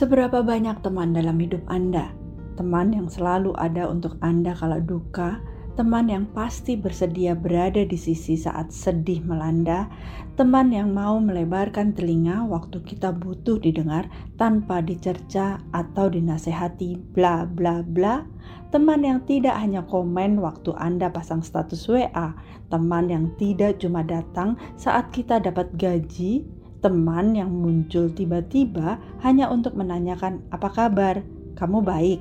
[0.00, 2.16] Seberapa banyak teman dalam hidup Anda?
[2.56, 5.44] Teman yang selalu ada untuk Anda kalau duka,
[5.78, 9.86] teman yang pasti bersedia berada di sisi saat sedih melanda,
[10.34, 14.08] teman yang mau melebarkan telinga waktu kita butuh didengar
[14.40, 18.26] tanpa dicerca atau dinasehati bla bla bla,
[18.74, 22.34] teman yang tidak hanya komen waktu Anda pasang status WA,
[22.70, 26.46] teman yang tidak cuma datang saat kita dapat gaji,
[26.80, 31.20] teman yang muncul tiba-tiba hanya untuk menanyakan apa kabar,
[31.54, 32.20] kamu baik,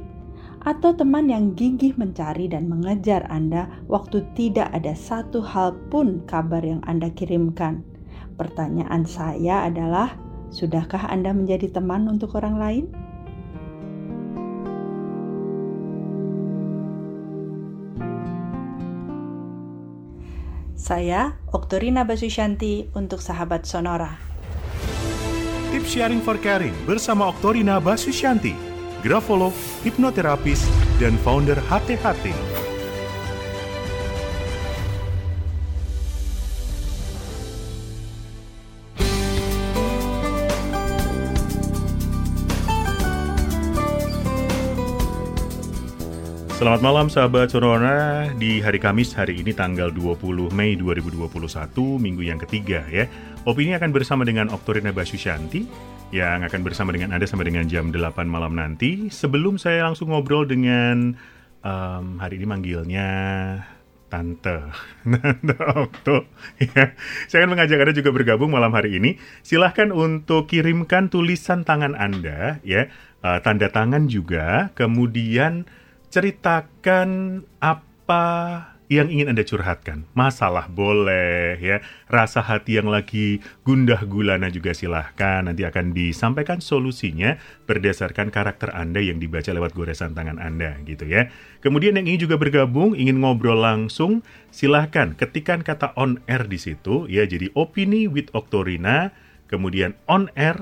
[0.67, 6.59] atau teman yang gigih mencari dan mengejar Anda waktu tidak ada satu hal pun kabar
[6.59, 7.83] yang Anda kirimkan.
[8.35, 10.15] Pertanyaan saya adalah,
[10.51, 12.85] sudahkah Anda menjadi teman untuk orang lain?
[20.79, 24.17] Saya, Oktorina Basusyanti untuk Sahabat Sonora.
[25.69, 28.68] Tips Sharing for Caring bersama Oktorina Basusyanti,
[28.99, 30.67] grafolog, hipnoterapis,
[30.99, 32.35] dan founder HTHT.
[46.59, 51.31] Selamat malam sahabat Sonora di hari Kamis hari ini tanggal 20 Mei 2021
[51.95, 53.07] minggu yang ketiga ya.
[53.47, 55.63] Opini akan bersama dengan Oktorina Basusyanti
[56.09, 59.13] yang akan bersama dengan Anda sampai dengan jam 8 malam nanti.
[59.13, 61.13] Sebelum saya langsung ngobrol dengan
[61.61, 63.09] um, hari ini manggilnya
[64.09, 64.73] Tante,
[65.05, 66.25] Tante Okto.
[66.57, 66.97] Ya.
[67.29, 69.21] Saya akan mengajak Anda juga bergabung malam hari ini.
[69.45, 72.89] Silahkan untuk kirimkan tulisan tangan Anda, ya,
[73.21, 75.69] uh, tanda tangan juga, kemudian
[76.09, 78.25] ceritakan apa
[78.89, 80.09] yang ingin Anda curhatkan.
[80.17, 81.77] Masalah boleh ya,
[82.09, 85.45] rasa hati yang lagi gundah gulana juga silahkan.
[85.45, 87.37] Nanti akan disampaikan solusinya
[87.69, 91.29] berdasarkan karakter Anda yang dibaca lewat goresan tangan Anda gitu ya.
[91.61, 97.05] Kemudian yang ingin juga bergabung, ingin ngobrol langsung, silahkan ketikan kata on air di situ
[97.05, 97.29] ya.
[97.29, 99.13] Jadi opini with Oktorina,
[99.45, 100.57] kemudian on air,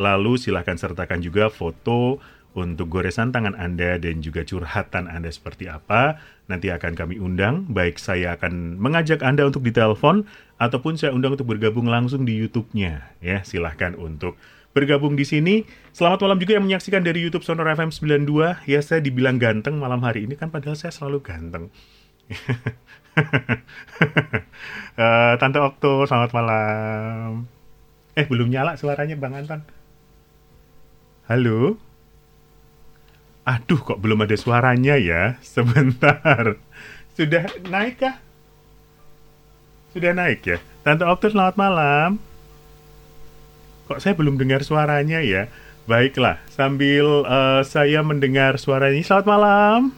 [0.00, 2.16] lalu silahkan sertakan juga foto
[2.56, 6.16] untuk goresan tangan Anda dan juga curhatan Anda seperti apa.
[6.48, 10.24] Nanti akan kami undang, baik saya akan mengajak Anda untuk ditelepon
[10.56, 13.12] ataupun saya undang untuk bergabung langsung di YouTube-nya.
[13.20, 14.40] Ya, silahkan untuk
[14.72, 15.68] bergabung di sini.
[15.92, 18.64] Selamat malam juga yang menyaksikan dari YouTube Sonora FM 92.
[18.64, 21.68] Ya, saya dibilang ganteng malam hari ini kan padahal saya selalu ganteng.
[24.96, 27.44] uh, Tante Okto, selamat malam.
[28.16, 29.68] Eh, belum nyala suaranya Bang Anton.
[31.28, 31.76] Halo?
[33.48, 35.40] Aduh, kok belum ada suaranya ya?
[35.40, 36.60] Sebentar.
[37.16, 38.20] Sudah naik kah?
[39.96, 40.60] Sudah naik ya?
[40.84, 42.20] Tante Optus, selamat malam.
[43.88, 45.48] Kok saya belum dengar suaranya ya?
[45.88, 49.00] Baiklah, sambil uh, saya mendengar suaranya.
[49.00, 49.96] Selamat malam.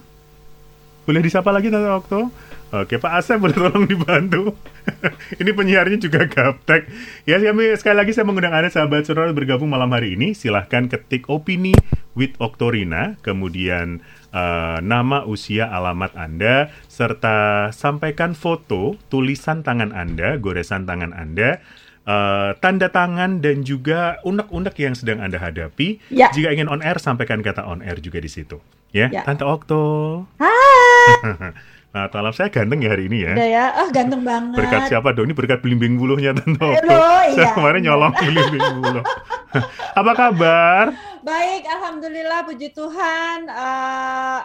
[1.03, 2.31] Boleh disapa lagi Tante Okto?
[2.71, 4.55] Oke Pak Asep boleh tolong dibantu
[5.43, 6.87] Ini penyiarnya juga gaptek
[7.27, 7.43] Ya
[7.75, 11.75] sekali lagi saya mengundang Anda sahabat sonora bergabung malam hari ini Silahkan ketik opini
[12.19, 20.87] with Oktorina Kemudian uh, nama, usia, alamat Anda Serta sampaikan foto, tulisan tangan Anda, goresan
[20.87, 21.63] tangan Anda
[22.11, 26.01] Uh, tanda tangan dan juga unek-unek yang sedang Anda hadapi.
[26.09, 26.33] Ya.
[26.33, 28.57] Jika ingin on air, sampaikan kata on air juga di situ.
[28.91, 29.23] Ya, ya.
[29.23, 30.25] Tante Okto.
[30.41, 31.53] Hai.
[31.91, 33.35] Nah, malam saya ganteng ya hari ini ya.
[33.35, 34.63] Udah ya, oh ganteng banget.
[34.63, 35.27] Berkat siapa dong?
[35.27, 36.87] Ini berkat belimbing buluhnya Tante Okto.
[36.95, 37.35] iya.
[37.35, 39.03] Saya kemarin nyolong belimbing buluh.
[39.99, 40.95] Apa kabar?
[41.21, 43.45] Baik, alhamdulillah puji Tuhan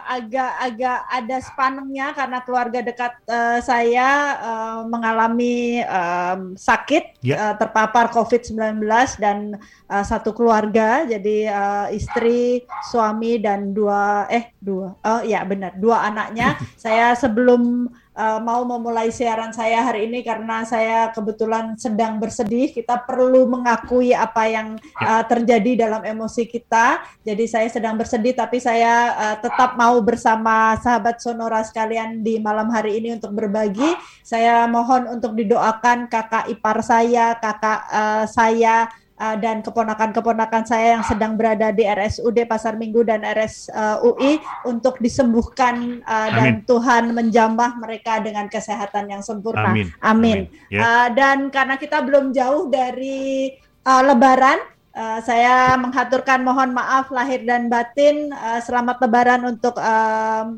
[0.04, 7.36] agak-agak uh, ada sepanengnya karena keluarga dekat uh, saya uh, mengalami um, sakit yeah.
[7.36, 7.36] Ya.
[7.40, 8.84] uh, terpapar COVID-19
[9.16, 9.56] dan
[9.88, 16.12] uh, satu keluarga jadi uh, istri, suami dan dua eh dua oh ya benar dua
[16.12, 22.72] anaknya saya sebelum uh, mau memulai siaran saya hari ini karena saya kebetulan sedang bersedih.
[22.72, 27.04] Kita perlu mengakui apa yang uh, terjadi dalam emosi kita.
[27.22, 32.72] Jadi saya sedang bersedih, tapi saya uh, tetap mau bersama sahabat Sonora sekalian di malam
[32.72, 33.94] hari ini untuk berbagi.
[34.24, 38.90] Saya mohon untuk didoakan kakak ipar saya, kakak uh, saya
[39.20, 45.00] uh, dan keponakan-keponakan saya yang sedang berada di RSUD Pasar Minggu dan RSUI uh, untuk
[45.00, 49.72] disembuhkan uh, dan Tuhan menjamah mereka dengan kesehatan yang sempurna.
[49.72, 49.92] Amin.
[50.00, 50.36] Amin.
[50.46, 50.70] Amin.
[50.72, 50.84] Yeah.
[50.84, 57.44] Uh, dan karena kita belum jauh dari uh, Lebaran, Uh, saya menghaturkan mohon maaf lahir
[57.44, 58.32] dan batin.
[58.32, 60.56] Uh, selamat Lebaran untuk uh,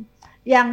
[0.48, 0.68] yang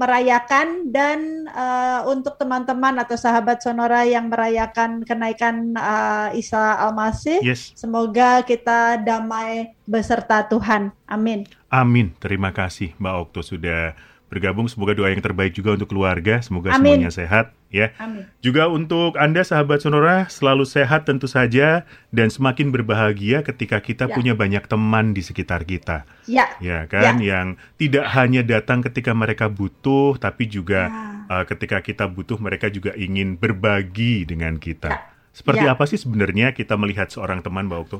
[0.00, 7.76] merayakan dan uh, untuk teman-teman atau sahabat Sonora yang merayakan kenaikan uh, Isa Almasih, yes.
[7.76, 10.96] semoga kita damai beserta Tuhan.
[11.04, 11.44] Amin.
[11.68, 12.16] Amin.
[12.16, 13.92] Terima kasih Mbak Okto sudah
[14.28, 14.68] bergabung.
[14.68, 16.38] Semoga doa yang terbaik juga untuk keluarga.
[16.44, 17.00] Semoga Amin.
[17.00, 17.92] semuanya sehat ya.
[18.00, 18.28] Amin.
[18.44, 24.14] Juga untuk Anda sahabat Sonora selalu sehat tentu saja dan semakin berbahagia ketika kita ya.
[24.14, 26.04] punya banyak teman di sekitar kita.
[26.28, 26.48] Ya.
[26.60, 27.40] Ya kan ya.
[27.40, 27.46] yang
[27.80, 31.42] tidak hanya datang ketika mereka butuh tapi juga ya.
[31.42, 34.92] uh, ketika kita butuh mereka juga ingin berbagi dengan kita.
[34.92, 35.00] Ya.
[35.32, 35.78] Seperti ya.
[35.78, 37.98] apa sih sebenarnya kita melihat seorang teman Mbak Okto?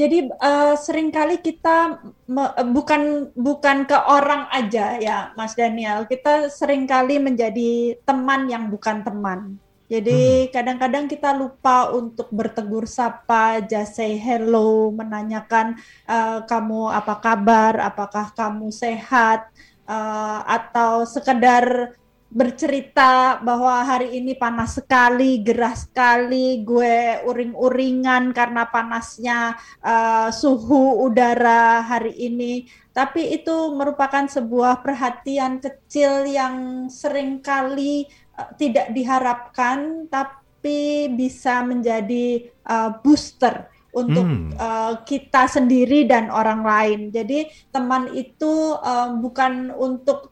[0.00, 6.48] Jadi uh, sering kali kita me, bukan bukan ke orang aja ya Mas Daniel, kita
[6.48, 9.60] sering kali menjadi teman yang bukan teman.
[9.92, 10.50] Jadi hmm.
[10.56, 11.12] kadang-kadang hmm.
[11.12, 15.76] kita lupa untuk bertegur sapa, just say hello, menanyakan
[16.08, 19.52] uh, kamu apa kabar, apakah kamu sehat,
[19.84, 21.92] uh, atau sekedar
[22.30, 31.82] bercerita bahwa hari ini panas sekali, gerah sekali, gue uring-uringan karena panasnya uh, suhu udara
[31.82, 32.70] hari ini.
[32.94, 38.06] Tapi itu merupakan sebuah perhatian kecil yang sering kali
[38.38, 44.54] uh, tidak diharapkan, tapi bisa menjadi uh, booster untuk hmm.
[44.54, 47.00] uh, kita sendiri dan orang lain.
[47.10, 50.29] Jadi teman itu uh, bukan untuk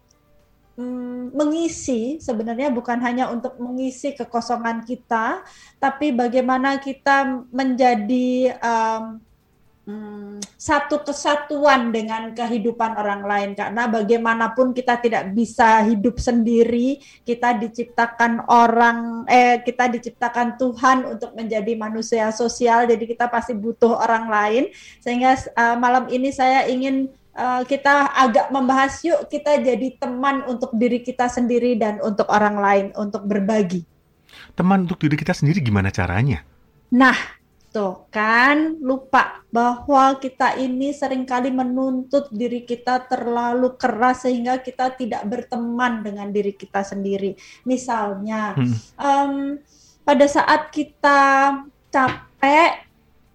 [0.79, 5.43] mm, mengisi sebenarnya bukan hanya untuk mengisi kekosongan kita,
[5.83, 9.19] tapi bagaimana kita menjadi um,
[10.61, 13.51] satu kesatuan dengan kehidupan orang lain.
[13.57, 21.33] Karena bagaimanapun kita tidak bisa hidup sendiri kita diciptakan orang eh kita diciptakan Tuhan untuk
[21.33, 24.65] menjadi manusia sosial jadi kita pasti butuh orang lain.
[25.01, 27.09] Sehingga uh, malam ini saya ingin
[27.39, 32.59] uh, kita agak membahas yuk kita jadi teman untuk diri kita sendiri dan untuk orang
[32.59, 33.87] lain untuk berbagi.
[34.59, 36.43] Teman untuk diri kita sendiri gimana caranya?
[36.93, 37.17] Nah,
[37.71, 44.99] tuh kan lupa bahwa kita ini sering kali menuntut diri kita terlalu keras sehingga kita
[44.99, 47.39] tidak berteman dengan diri kita sendiri.
[47.65, 48.75] Misalnya, hmm.
[48.99, 49.35] um,
[50.03, 51.21] pada saat kita
[51.93, 52.88] capek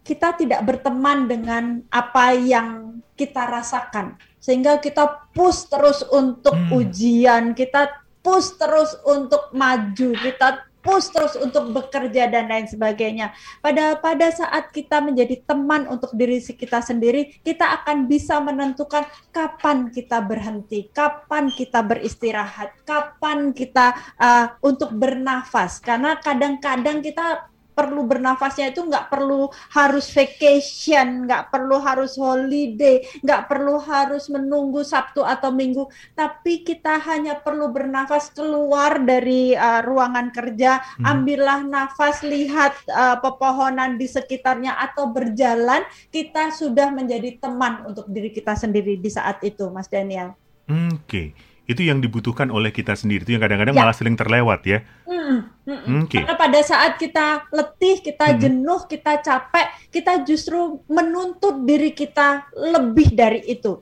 [0.03, 6.75] kita tidak berteman dengan apa yang kita rasakan sehingga kita push terus untuk hmm.
[6.75, 13.31] ujian kita push terus untuk maju kita push terus untuk bekerja dan lain sebagainya.
[13.63, 19.87] Pada pada saat kita menjadi teman untuk diri kita sendiri, kita akan bisa menentukan kapan
[19.89, 25.79] kita berhenti, kapan kita beristirahat, kapan kita uh, untuk bernafas.
[25.79, 33.49] Karena kadang-kadang kita perlu bernafasnya itu nggak perlu harus vacation, nggak perlu harus holiday, nggak
[33.49, 40.29] perlu harus menunggu Sabtu atau Minggu, tapi kita hanya perlu bernafas keluar dari uh, ruangan
[40.29, 41.05] kerja, hmm.
[41.05, 45.83] ambillah nafas, lihat uh, pepohonan di sekitarnya atau berjalan,
[46.13, 50.37] kita sudah menjadi teman untuk diri kita sendiri di saat itu, Mas Daniel.
[50.69, 50.95] Oke.
[51.03, 53.81] Okay itu yang dibutuhkan oleh kita sendiri itu yang kadang-kadang ya.
[53.87, 54.83] malah sering terlewat ya.
[55.07, 56.19] Mm, mm, Okay.
[56.19, 58.39] Karena pada saat kita letih, kita mm.
[58.43, 63.79] jenuh, kita capek, kita justru menuntut diri kita lebih dari itu.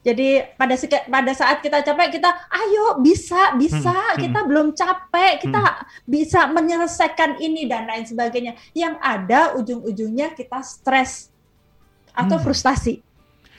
[0.00, 0.76] Jadi pada
[1.12, 6.08] pada saat kita capek kita ayo bisa bisa hmm, kita belum capek kita hmm.
[6.08, 8.56] bisa menyelesaikan ini dan lain sebagainya.
[8.72, 11.28] Yang ada ujung-ujungnya kita stres
[12.16, 12.44] atau hmm.
[12.48, 13.04] frustasi.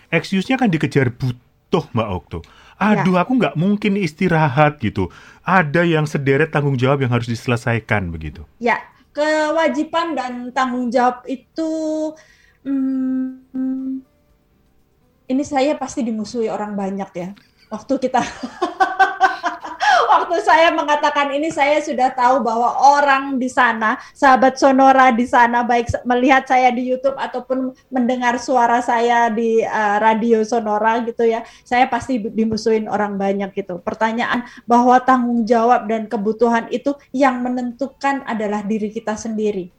[0.09, 2.41] Excuse-nya kan dikejar butuh Mbak Okto
[2.81, 3.21] aduh ya.
[3.21, 5.13] aku nggak mungkin istirahat gitu.
[5.45, 8.41] Ada yang sederet tanggung jawab yang harus diselesaikan begitu.
[8.57, 8.81] Ya,
[9.13, 11.69] kewajiban dan tanggung jawab itu
[12.65, 14.01] hmm,
[15.29, 17.29] ini saya pasti dimusuhi orang banyak ya.
[17.69, 18.19] Waktu kita
[20.11, 25.63] waktu saya mengatakan ini saya sudah tahu bahwa orang di sana, sahabat Sonora di sana
[25.63, 31.47] baik melihat saya di YouTube ataupun mendengar suara saya di uh, radio Sonora gitu ya,
[31.63, 33.79] saya pasti dimusuhin orang banyak gitu.
[33.79, 39.71] Pertanyaan bahwa tanggung jawab dan kebutuhan itu yang menentukan adalah diri kita sendiri.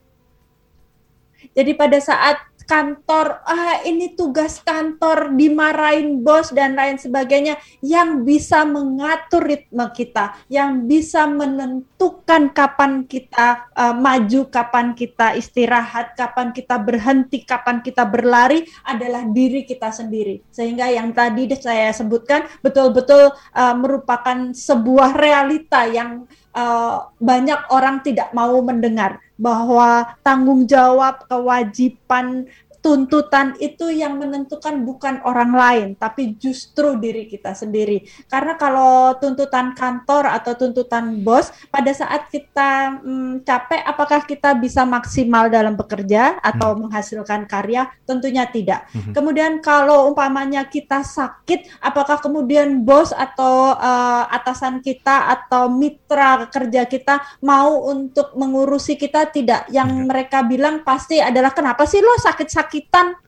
[1.52, 8.64] Jadi pada saat kantor, ah ini tugas kantor, dimarahin bos dan lain sebagainya yang bisa
[8.64, 16.80] mengatur ritme kita, yang bisa menentukan kapan kita uh, maju, kapan kita istirahat, kapan kita
[16.80, 20.40] berhenti, kapan kita berlari adalah diri kita sendiri.
[20.48, 26.24] Sehingga yang tadi saya sebutkan betul-betul uh, merupakan sebuah realita yang
[26.56, 32.46] uh, banyak orang tidak mau mendengar bahwa tanggung jawab, kewajiban
[32.82, 38.02] tuntutan itu yang menentukan bukan orang lain, tapi justru diri kita sendiri.
[38.26, 44.82] Karena kalau tuntutan kantor atau tuntutan bos, pada saat kita hmm, capek, apakah kita bisa
[44.82, 46.90] maksimal dalam bekerja atau hmm.
[46.90, 47.86] menghasilkan karya?
[48.02, 48.90] Tentunya tidak.
[48.90, 49.14] Hmm.
[49.14, 56.82] Kemudian kalau umpamanya kita sakit, apakah kemudian bos atau uh, atasan kita atau mitra kerja
[56.90, 59.30] kita mau untuk mengurusi kita?
[59.30, 59.70] Tidak.
[59.70, 60.04] Yang hmm.
[60.10, 63.20] mereka bilang pasti adalah kenapa sih lo sakit-sakit sakitan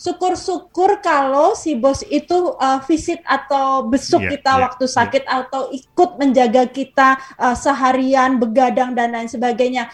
[0.00, 4.94] syukur-syukur kalau si bos itu uh, visit atau besuk yeah, kita yeah, waktu iya.
[4.96, 5.36] sakit yeah.
[5.44, 9.92] atau ikut menjaga kita uh, seharian begadang dan lain sebagainya.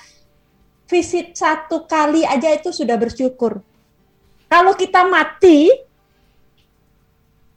[0.87, 3.59] Visit satu kali aja itu sudah bersyukur.
[4.47, 5.75] Kalau kita mati,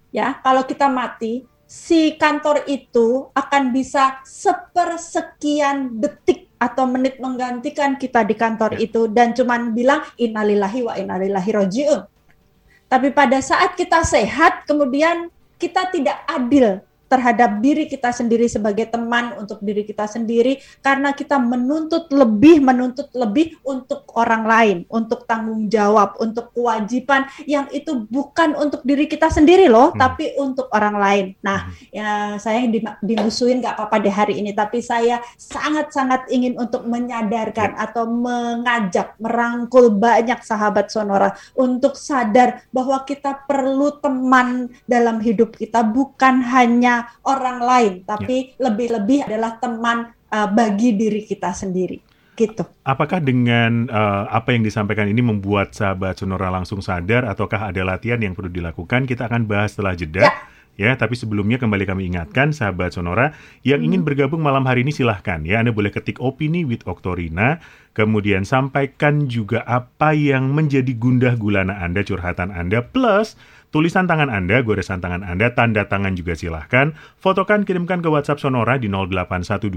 [0.09, 8.23] ya, kalau kita mati, si kantor itu akan bisa sepersekian detik atau menit menggantikan kita
[8.23, 8.87] di kantor ya.
[8.87, 12.01] itu dan cuman bilang innalillahi wa innalillahi rojiun.
[12.85, 19.37] Tapi pada saat kita sehat kemudian kita tidak adil terhadap diri kita sendiri sebagai teman
[19.37, 25.69] untuk diri kita sendiri karena kita menuntut lebih menuntut lebih untuk orang lain untuk tanggung
[25.69, 29.99] jawab untuk kewajiban yang itu bukan untuk diri kita sendiri loh hmm.
[29.99, 31.93] tapi untuk orang lain nah hmm.
[31.93, 32.09] ya
[32.41, 37.85] saya di, dimusuhin nggak apa-apa di hari ini tapi saya sangat-sangat ingin untuk menyadarkan ya.
[37.89, 45.83] atau mengajak merangkul banyak sahabat sonora untuk sadar bahwa kita perlu teman dalam hidup kita
[45.83, 46.94] bukan hanya
[47.25, 48.69] orang lain, tapi ya.
[48.69, 49.25] lebih-lebih ya.
[49.31, 49.97] adalah teman
[50.31, 51.99] uh, bagi diri kita sendiri.
[52.35, 52.67] Gitu.
[52.83, 58.19] Apakah dengan uh, apa yang disampaikan ini membuat sahabat Sonora langsung sadar, ataukah ada latihan
[58.19, 59.07] yang perlu dilakukan?
[59.07, 60.27] Kita akan bahas setelah jeda.
[60.27, 60.33] Ya.
[60.75, 63.31] Ya, tapi sebelumnya kembali kami ingatkan sahabat Sonora
[63.63, 63.87] yang hmm.
[63.87, 65.63] ingin bergabung malam hari ini silahkan ya.
[65.63, 67.63] Anda boleh ketik opini with Oktorina,
[67.95, 73.39] kemudian sampaikan juga apa yang menjadi gundah gulana Anda, curhatan Anda, plus
[73.75, 76.95] Tulisan tangan Anda, goresan tangan Anda, tanda tangan juga silahkan.
[77.19, 79.67] Fotokan, kirimkan ke WhatsApp Sonora di 0812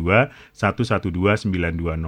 [0.55, 1.99] 112 9200.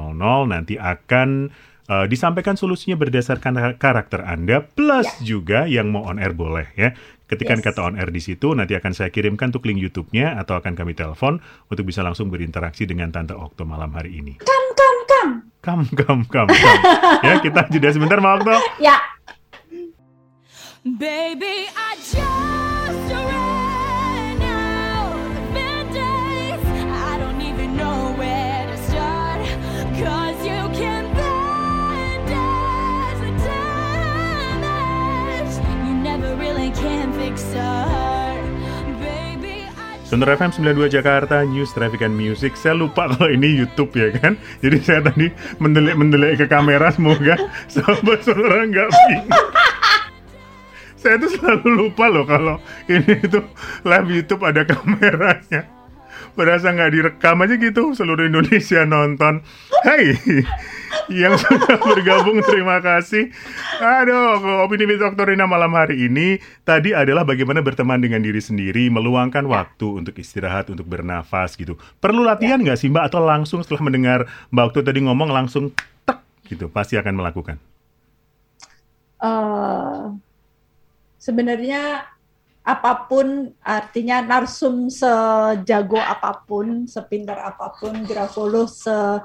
[0.47, 1.51] Nanti akan
[1.91, 5.35] uh, disampaikan solusinya berdasarkan karakter Anda, plus ya.
[5.35, 6.95] juga yang mau on air boleh ya.
[7.27, 7.67] Ketika yes.
[7.67, 10.95] kata on air di situ, nanti akan saya kirimkan untuk link YouTube-nya atau akan kami
[10.95, 11.43] telepon
[11.75, 14.39] untuk bisa langsung berinteraksi dengan Tante Okto malam hari ini.
[14.39, 15.29] Kam, kam, kam.
[15.59, 16.79] Kam, kam, kam, kam.
[17.27, 18.55] ya, kita jeda sebentar, Mbak Okto.
[18.79, 18.95] Ya.
[20.83, 26.65] Baby, I just ran out of band-aids.
[26.89, 29.45] I don't even know where to start.
[30.01, 32.33] Cause you can bandage
[33.21, 35.53] the damage.
[35.85, 37.77] You never really can fix a
[40.09, 42.57] Sonora FM 92 Jakarta News Traffic and Music.
[42.57, 44.41] Saya lupa kalau ini YouTube ya kan.
[44.65, 45.29] Jadi saya tadi
[45.61, 47.37] mendelik-mendelik ke kamera semoga
[47.69, 49.29] sahabat Sonora nggak bingung
[51.01, 53.41] saya tuh selalu lupa loh kalau ini itu
[53.89, 55.65] live YouTube ada kameranya.
[56.37, 59.43] Berasa nggak direkam aja gitu seluruh Indonesia nonton.
[59.83, 60.15] Hai,
[61.11, 63.35] yang sudah bergabung terima kasih.
[63.83, 69.49] Aduh, opini with Doktorina malam hari ini tadi adalah bagaimana berteman dengan diri sendiri, meluangkan
[69.49, 69.51] ya.
[69.51, 71.75] waktu untuk istirahat, untuk bernafas gitu.
[71.99, 72.71] Perlu latihan ya.
[72.71, 75.75] nggak sih Mbak atau langsung setelah mendengar Mbak Okto tadi ngomong langsung
[76.07, 77.57] tek gitu pasti akan melakukan?
[79.21, 80.17] Uh,
[81.21, 82.09] sebenarnya
[82.65, 89.21] apa pun artinya narsum sejago apa pun, sepintar apa pun, grafolo se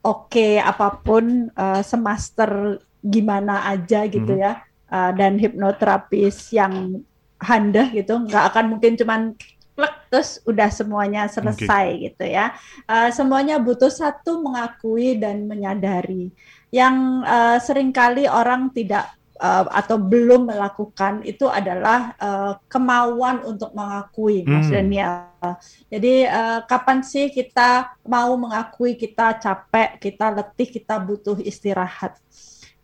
[0.00, 4.42] oke apa pun, uh, semaster gimana aja gitu hmm.
[4.42, 4.52] ya,
[4.88, 7.04] uh, dan hipnoterapis yang
[7.36, 9.36] handal gitu, nggak akan mungkin cuman
[9.76, 12.04] plek terus udah semuanya selesai okay.
[12.08, 12.56] gitu ya.
[12.88, 16.32] Uh, semuanya butuh satu mengakui dan menyadari.
[16.72, 16.96] Yang
[17.28, 24.42] uh, sering kali orang tidak uh, atau belum melakukan itu adalah uh, kemauan untuk mengakui,
[24.42, 24.50] hmm.
[24.50, 25.54] Mas Daniel.
[25.88, 32.18] Jadi uh, kapan sih kita mau mengakui kita capek, kita letih, kita butuh istirahat?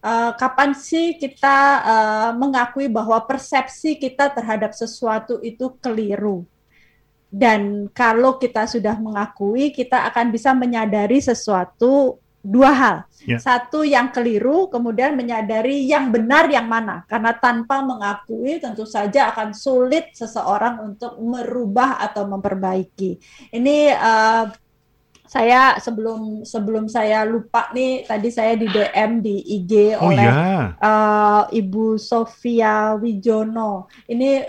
[0.02, 6.46] Uh, kapan sih kita uh, mengakui bahwa persepsi kita terhadap sesuatu itu keliru?
[7.32, 12.96] Dan kalau kita sudah mengakui, kita akan bisa menyadari sesuatu dua hal.
[13.22, 13.38] Yeah.
[13.38, 17.06] Satu yang keliru, kemudian menyadari yang benar yang mana.
[17.06, 23.22] Karena tanpa mengakui tentu saja akan sulit seseorang untuk merubah atau memperbaiki.
[23.54, 24.44] Ini uh,
[25.32, 30.76] saya sebelum sebelum saya lupa nih tadi saya di DM di IG oh, oleh yeah.
[30.76, 33.88] uh, Ibu Sofia Wijono.
[34.10, 34.44] Ini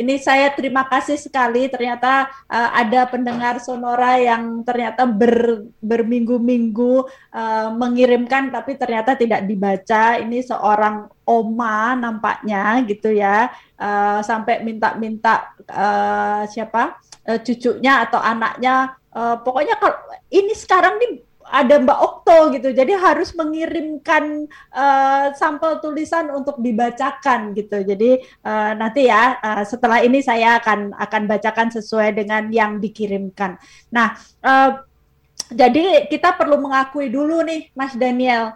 [0.00, 1.68] ini saya terima kasih sekali.
[1.68, 7.04] Ternyata uh, ada pendengar Sonora yang ternyata ber, berminggu-minggu
[7.36, 10.16] uh, mengirimkan tapi ternyata tidak dibaca.
[10.16, 13.52] Ini seorang oma nampaknya gitu ya.
[13.76, 16.96] Uh, sampai minta-minta uh, siapa?
[17.28, 19.96] Uh, cucunya atau anaknya uh, pokoknya kalau
[20.32, 22.70] ini sekarang nih ada Mbak Okto gitu.
[22.70, 27.82] Jadi harus mengirimkan uh, sampel tulisan untuk dibacakan gitu.
[27.82, 33.58] Jadi uh, nanti ya uh, setelah ini saya akan akan bacakan sesuai dengan yang dikirimkan.
[33.90, 34.14] Nah,
[34.46, 34.86] uh,
[35.50, 38.54] jadi kita perlu mengakui dulu nih Mas Daniel.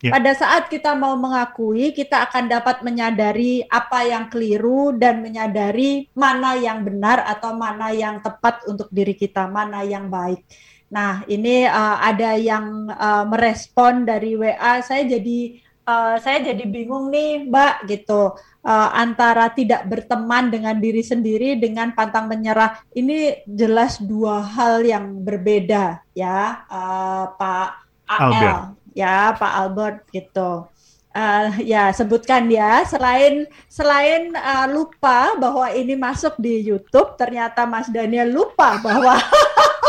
[0.00, 0.16] Ya.
[0.16, 6.56] Pada saat kita mau mengakui, kita akan dapat menyadari apa yang keliru dan menyadari mana
[6.56, 10.40] yang benar atau mana yang tepat untuk diri kita, mana yang baik.
[10.90, 17.14] Nah, ini uh, ada yang uh, merespon dari WA, saya jadi uh, saya jadi bingung
[17.14, 18.34] nih, Mbak, gitu.
[18.60, 25.24] Uh, antara tidak berteman dengan diri sendiri dengan pantang menyerah ini jelas dua hal yang
[25.24, 27.70] berbeda ya, uh, Pak
[28.10, 30.66] AL, ya Pak Albert gitu.
[31.10, 37.90] Uh, ya sebutkan ya selain selain uh, lupa bahwa ini masuk di YouTube ternyata Mas
[37.90, 39.18] Daniel lupa bahwa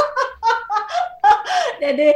[1.82, 2.14] Jadi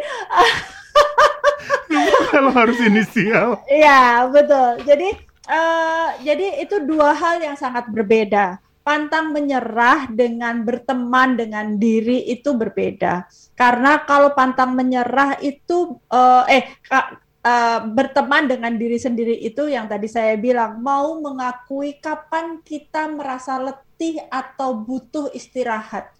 [2.34, 3.66] kalau harus inisial.
[3.66, 4.86] Iya, betul.
[4.86, 5.10] Jadi
[5.50, 8.62] uh, jadi itu dua hal yang sangat berbeda.
[8.86, 13.26] Pantang menyerah dengan berteman dengan diri itu berbeda.
[13.58, 20.10] Karena kalau pantang menyerah itu uh, eh uh, berteman dengan diri sendiri itu yang tadi
[20.10, 26.15] saya bilang mau mengakui kapan kita merasa letih atau butuh istirahat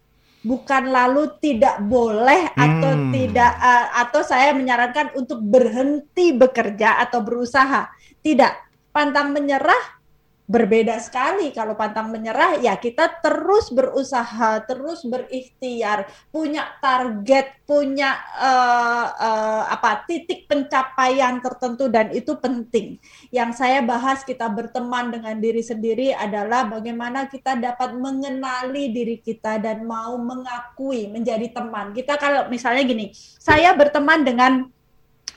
[0.46, 3.10] bukan lalu tidak boleh atau hmm.
[3.10, 7.90] tidak uh, atau saya menyarankan untuk berhenti bekerja atau berusaha.
[8.22, 8.54] Tidak,
[8.94, 10.05] pantang menyerah
[10.46, 19.08] berbeda sekali kalau pantang menyerah ya kita terus berusaha terus berikhtiar punya target punya uh,
[19.10, 23.02] uh, apa titik pencapaian tertentu dan itu penting.
[23.34, 29.58] Yang saya bahas kita berteman dengan diri sendiri adalah bagaimana kita dapat mengenali diri kita
[29.58, 31.90] dan mau mengakui menjadi teman.
[31.90, 33.10] Kita kalau misalnya gini
[33.42, 34.70] saya berteman dengan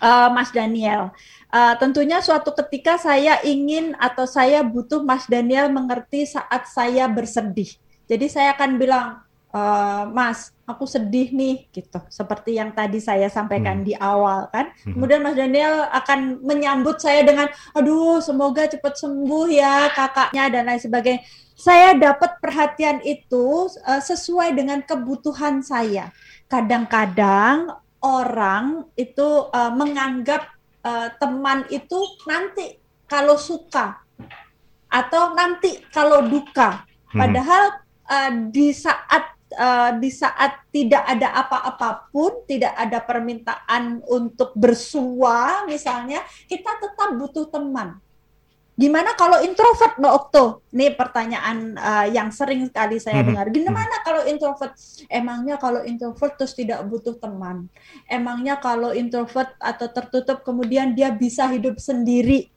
[0.03, 1.11] uh, Mas Daniel
[1.49, 7.73] Uh, tentunya suatu ketika saya ingin atau saya butuh Mas Daniel mengerti saat saya bersedih.
[8.09, 9.21] Jadi saya akan bilang,
[9.53, 9.61] e,
[10.17, 12.01] Mas, aku sedih nih, gitu.
[12.09, 13.87] Seperti yang tadi saya sampaikan hmm.
[13.87, 14.73] di awal kan.
[14.85, 14.97] Hmm.
[14.97, 20.81] Kemudian Mas Daniel akan menyambut saya dengan, aduh, semoga cepat sembuh ya kakaknya dan lain
[20.81, 21.23] sebagainya.
[21.59, 26.15] Saya dapat perhatian itu uh, sesuai dengan kebutuhan saya.
[26.49, 34.03] Kadang-kadang orang itu uh, menganggap uh, teman itu nanti kalau suka
[34.89, 36.85] atau nanti kalau duka.
[37.13, 37.21] Hmm.
[37.25, 37.65] Padahal
[38.09, 46.25] uh, di saat uh, di saat tidak ada apa-apapun, tidak ada permintaan untuk bersua misalnya,
[46.49, 48.01] kita tetap butuh teman.
[48.79, 50.45] Gimana kalau introvert Mbak Okto?
[50.71, 53.27] Ini pertanyaan uh, yang sering sekali saya hmm.
[53.27, 53.47] dengar.
[53.51, 54.05] Gimana hmm.
[54.07, 54.79] kalau introvert?
[55.11, 57.67] Emangnya kalau introvert terus tidak butuh teman?
[58.07, 62.55] Emangnya kalau introvert atau tertutup kemudian dia bisa hidup sendiri?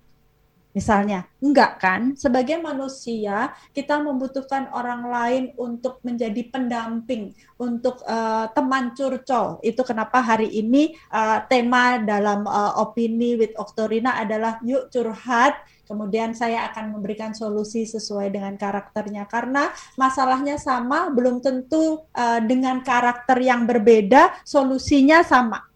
[0.71, 2.15] Misalnya, enggak kan?
[2.15, 9.59] Sebagai manusia, kita membutuhkan orang lain untuk menjadi pendamping, untuk uh, teman curcol.
[9.61, 15.59] Itu kenapa hari ini uh, tema dalam uh, opini with Oktorina adalah yuk curhat
[15.91, 19.67] Kemudian saya akan memberikan solusi sesuai dengan karakternya karena
[19.99, 25.67] masalahnya sama, belum tentu uh, dengan karakter yang berbeda solusinya sama.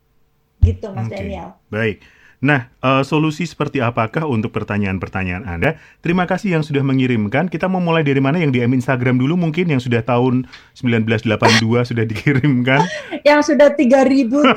[0.63, 1.19] Gitu Mas okay.
[1.19, 1.59] Daniel.
[1.67, 1.99] Baik.
[2.43, 5.79] Nah, uh, solusi seperti apakah untuk pertanyaan-pertanyaan Anda?
[6.03, 7.47] Terima kasih yang sudah mengirimkan.
[7.47, 8.41] Kita mau mulai dari mana?
[8.41, 11.31] Yang DM Instagram dulu mungkin yang sudah tahun 1982
[11.89, 12.83] sudah dikirimkan.
[13.27, 14.53] Yang sudah 3.339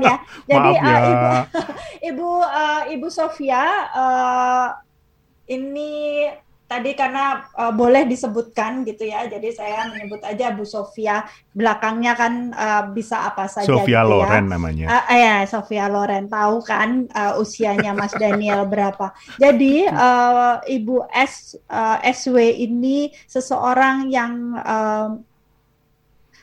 [0.00, 0.16] ya.
[0.48, 0.96] Jadi Maaf ya.
[0.96, 1.42] Uh,
[2.00, 4.68] Ibu Ibu uh, Ibu Sofia uh,
[5.46, 6.26] ini
[6.68, 11.24] tadi karena uh, boleh disebutkan gitu ya, jadi saya menyebut aja Bu Sofia.
[11.56, 13.64] Belakangnya kan uh, bisa apa saja.
[13.64, 14.12] Sofia gitu.
[14.12, 14.52] Loren ya.
[14.52, 14.86] namanya.
[14.86, 19.16] Uh, ya, Sofia Loren tahu kan uh, usianya Mas Daniel berapa.
[19.40, 25.16] Jadi uh, Ibu S uh, SW ini seseorang yang uh,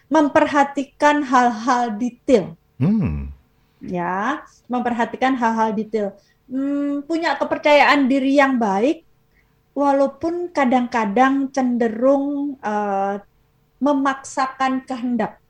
[0.10, 2.58] memperhatikan hal-hal detail.
[2.82, 3.30] Hmm.
[3.78, 6.18] Ya, memperhatikan hal-hal detail.
[6.50, 9.05] Hmm, punya kepercayaan diri yang baik
[9.76, 13.20] walaupun kadang-kadang cenderung uh,
[13.84, 15.44] memaksakan kehendak.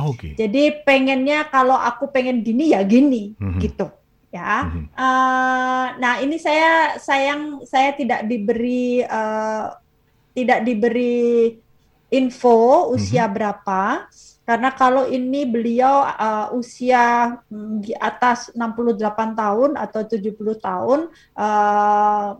[0.00, 0.32] Oh, Oke.
[0.32, 0.32] Okay.
[0.34, 3.60] Jadi pengennya kalau aku pengen gini ya gini mm-hmm.
[3.60, 3.86] gitu
[4.32, 4.66] ya.
[4.66, 4.84] Mm-hmm.
[4.96, 9.76] Uh, nah ini saya sayang saya tidak diberi uh,
[10.32, 11.54] tidak diberi
[12.10, 13.34] info usia Mhm.
[13.34, 13.82] berapa
[14.46, 21.00] karena kalau ini beliau uh, usia mm, di atas 68 tahun atau 70 tahun
[21.34, 22.38] uh,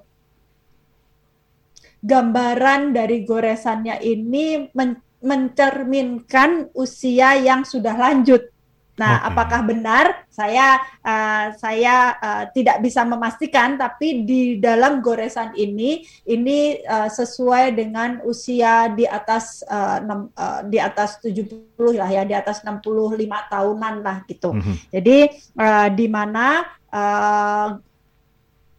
[2.06, 8.54] gambaran dari goresannya ini men- mencerminkan usia yang sudah lanjut.
[8.96, 9.24] Nah, Oke.
[9.28, 10.24] apakah benar?
[10.32, 17.76] Saya uh, saya uh, tidak bisa memastikan, tapi di dalam goresan ini ini uh, sesuai
[17.76, 23.52] dengan usia di atas uh, enam- uh, di atas 70 lah ya, di atas 65
[23.52, 24.56] tahunan lah gitu.
[24.56, 24.74] Mhm.
[24.88, 25.18] Jadi
[25.60, 27.68] uh, di mana uh,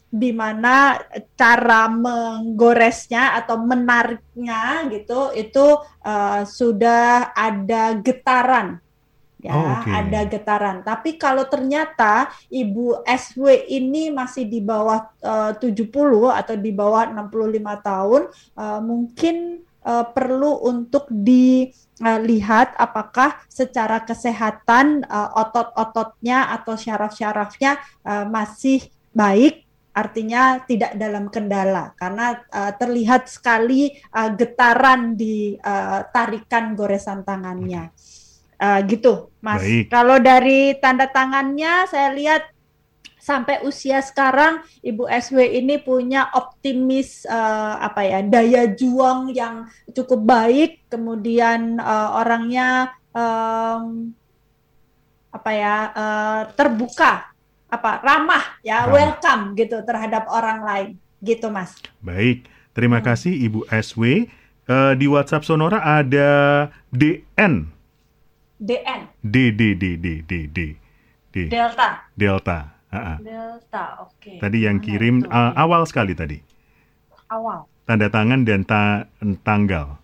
[0.07, 0.95] di mana
[1.35, 8.79] cara menggoresnya atau menariknya gitu itu uh, sudah ada getaran
[9.37, 9.91] ya Oh, oke.
[9.91, 15.91] ada getaran tapi kalau ternyata ibu SW ini masih di bawah uh, 70
[16.33, 18.21] atau di bawah 65 tahun
[18.57, 28.89] uh, mungkin uh, perlu untuk dilihat apakah secara kesehatan uh, otot-ototnya atau syaraf-syarafnya uh, masih
[29.13, 29.66] baik
[29.97, 37.89] artinya tidak dalam kendala karena uh, terlihat sekali uh, getaran di uh, tarikan goresan tangannya.
[38.57, 39.61] Uh, gitu mas.
[39.61, 39.85] Baik.
[39.93, 42.57] kalau dari tanda tangannya saya lihat
[43.27, 50.23] sampai usia sekarang Ibu SW ini punya optimis eh, apa ya daya juang yang cukup
[50.23, 54.15] baik, kemudian eh, orangnya em,
[55.35, 57.35] apa ya eh, terbuka,
[57.67, 58.95] apa ramah ya ramah.
[58.95, 60.89] welcome gitu terhadap orang lain
[61.23, 61.75] gitu mas.
[61.99, 63.05] Baik, terima hmm.
[63.05, 64.03] kasih Ibu SW.
[64.67, 66.29] Uh, eh, di WhatsApp Sonora ada
[66.91, 67.71] DN.
[68.59, 69.01] DN.
[69.23, 70.59] D D D D D D.
[71.31, 71.35] D.
[71.47, 72.09] Delta.
[72.17, 72.59] Delta.
[72.87, 73.17] Uh-uh.
[73.19, 74.15] Delta, oke.
[74.19, 74.37] Okay.
[74.39, 76.39] Tadi yang kirim uh, awal sekali tadi.
[77.27, 77.67] Awal.
[77.83, 79.07] Tanda tangan dan ta-
[79.43, 79.99] tanggal.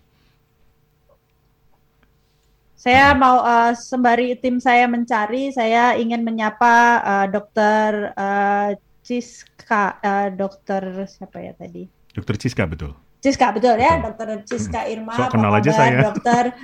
[2.84, 8.70] Saya mau eh, sembari tim saya mencari, saya ingin menyapa eh, Dokter eh,
[9.00, 11.88] Ciska, eh, Dokter siapa ya tadi?
[12.12, 12.92] Dokter Ciska betul.
[13.24, 14.04] Ciska betul ya.
[14.04, 15.16] Dokter Ciska Irma.
[15.16, 15.98] Sok apa kenal aja kabar, saya.
[16.12, 16.44] Dokter.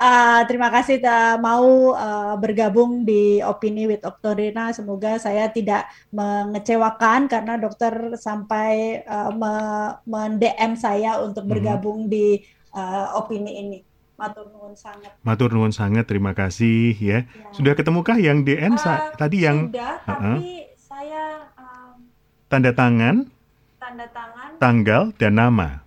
[0.00, 4.72] Eh, terima kasih telah mau eh, bergabung di Opini with Oktorina.
[4.72, 11.52] Semoga saya tidak mengecewakan karena dokter sampai eh, me- men-DM saya untuk Mhm.
[11.52, 12.40] bergabung di
[12.72, 13.78] eh, opini ini.
[14.20, 15.12] Matur nuwun sangat.
[15.24, 17.24] Matur nuwun sangat, terima kasih ya.
[17.24, 17.48] Ya.
[17.56, 22.12] Sudah ketemukah yang DN sa- Eh, tadi yang sudah, tapi saya em,
[22.52, 23.32] tanda tangan,
[23.80, 25.80] tanda tangan tanggal dan nama?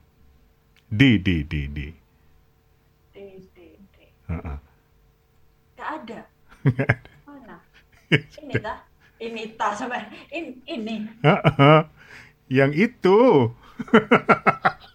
[0.90, 1.94] D D D D.
[3.14, 3.18] D,
[3.54, 3.58] D,
[3.94, 3.96] D.
[4.26, 4.58] Ah, ah.
[5.78, 6.20] Gak ada.
[7.30, 7.58] Mana?
[8.10, 8.78] Ini tah?
[9.22, 10.96] Ini tah sampai ini, ini.
[12.50, 13.50] yang itu.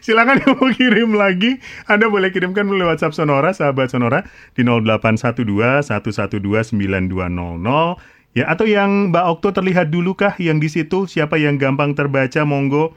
[0.00, 5.88] Silakan yang mau kirim lagi, Anda boleh kirimkan melalui WhatsApp Sonora, sahabat Sonora di 0812
[5.88, 6.38] 112
[6.74, 8.36] 9200.
[8.36, 11.08] Ya, atau yang Mbak Okto terlihat dulu kah yang di situ?
[11.08, 12.44] Siapa yang gampang terbaca?
[12.44, 12.92] Monggo.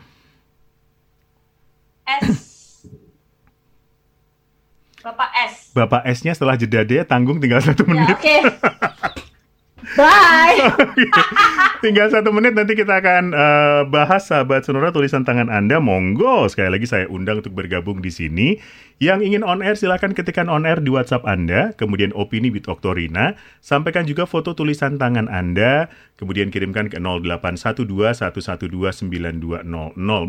[2.05, 2.51] S.
[5.01, 5.53] Bapak S.
[5.73, 8.13] Bapak S-nya setelah jeda deh, tanggung tinggal satu Ya, menit.
[8.13, 8.35] oke.
[9.97, 10.71] Bye.
[11.83, 15.81] Tinggal satu menit nanti kita akan eh, bahas sahabat sonora tulisan tangan Anda.
[15.81, 18.47] Monggo sekali lagi saya undang untuk bergabung di sini.
[19.01, 23.33] Yang ingin on air silahkan ketikkan on air di WhatsApp Anda, kemudian opini with Oktorina,
[23.57, 25.89] sampaikan juga foto tulisan tangan Anda,
[26.21, 29.65] kemudian kirimkan ke 0812-112-9200.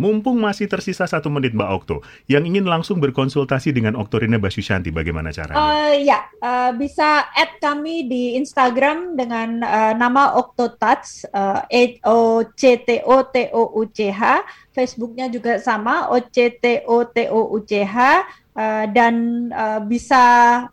[0.00, 2.00] Mumpung masih tersisa satu menit Mbak Okto,
[2.32, 5.92] yang ingin langsung berkonsultasi dengan Oktorina Basyusyanti, bagaimana caranya?
[5.92, 11.28] Eh, ya, eh, bisa add kami di Instagram dengan eh, nama Octotouch,
[11.68, 14.40] eh, O C T O T O U C H.
[14.72, 17.96] Facebooknya juga sama O C T O T O U OCTOTOUCH
[18.56, 19.14] uh, eh, dan
[19.52, 20.24] uh, bisa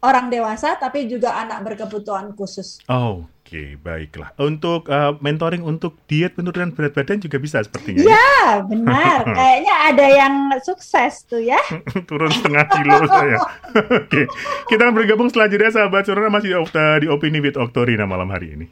[0.00, 2.78] orang dewasa tapi juga anak berkebutuhan khusus.
[2.88, 3.24] Oh.
[3.50, 4.30] Oke, baiklah.
[4.38, 7.98] Untuk uh, mentoring untuk diet penurunan berat badan juga bisa sepertinya.
[7.98, 9.26] Ya, benar.
[9.34, 11.58] Kayaknya ada yang sukses tuh ya.
[12.06, 13.42] Turun setengah kilo saya.
[14.06, 14.30] Oke,
[14.70, 18.70] kita akan bergabung jeda sahabat Sonora masih di, Opini with Oktorina malam hari ini.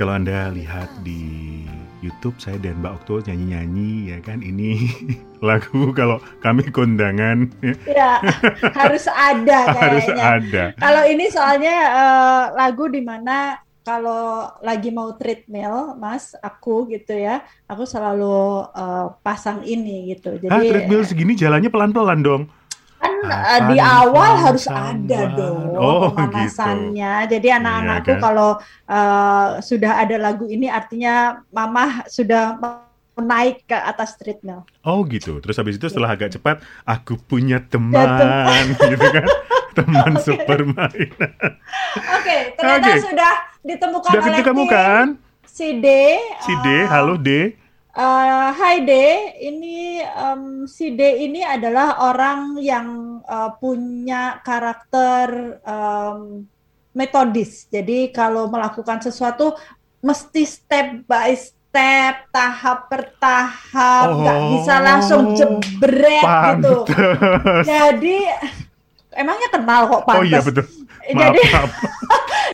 [0.00, 1.60] Kalau Anda lihat di
[2.00, 4.88] YouTube saya dan Mbak Okto nyanyi-nyanyi ya kan ini
[5.44, 8.12] lagu kalau kami kondangan ya, Ya,
[8.80, 10.24] harus ada harus kayaknya.
[10.40, 10.64] ada.
[10.80, 17.42] Kalau ini soalnya eh, lagu di mana kalau lagi mau treadmill, Mas, aku gitu ya,
[17.66, 20.36] aku selalu eh, pasang ini gitu.
[20.36, 22.42] Jadi treadmill segini jalannya pelan-pelan dong.
[23.00, 27.12] kan eh, Akan di awal harus ada dong Oh, pemanasannya.
[27.32, 28.20] Jadi anak-anakku Iya kan?
[28.20, 28.50] kalau
[28.88, 32.60] eh, sudah ada lagu ini artinya mama sudah
[33.20, 34.64] naik ke atas treadmill.
[34.80, 35.40] Oh gitu.
[35.44, 39.24] Terus habis itu setelah agak cepat, aku punya Ya, teman, gitu kan?
[39.80, 40.22] Teman Oke.
[40.22, 41.32] sepermainan.
[42.12, 43.00] Oke, ternyata Oke.
[43.00, 44.72] sudah ditemukan Sudah oleh ketemu tim.
[44.72, 45.06] kan?
[45.42, 45.86] Si D.
[46.38, 47.28] Si D, eh, halo D.
[48.50, 48.92] Hai D,
[49.42, 52.86] ini em, si D ini adalah orang yang
[53.24, 55.26] eh, punya karakter
[55.60, 56.46] em,
[56.92, 57.66] metodis.
[57.66, 59.58] Jadi kalau melakukan sesuatu
[60.00, 66.74] mesti step by step, tahap per tahap, nggak bisa langsung Oh, jebret gitu.
[66.86, 67.66] Pantes.
[67.66, 68.18] Jadi
[69.12, 70.64] emangnya kenal kok Oh iya betul.
[71.10, 71.70] Maaf, Jadi maaf.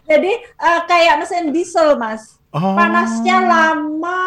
[0.04, 2.72] jadi eh, kayak mesin diesel mas, Oh.
[2.72, 4.22] panasnya lama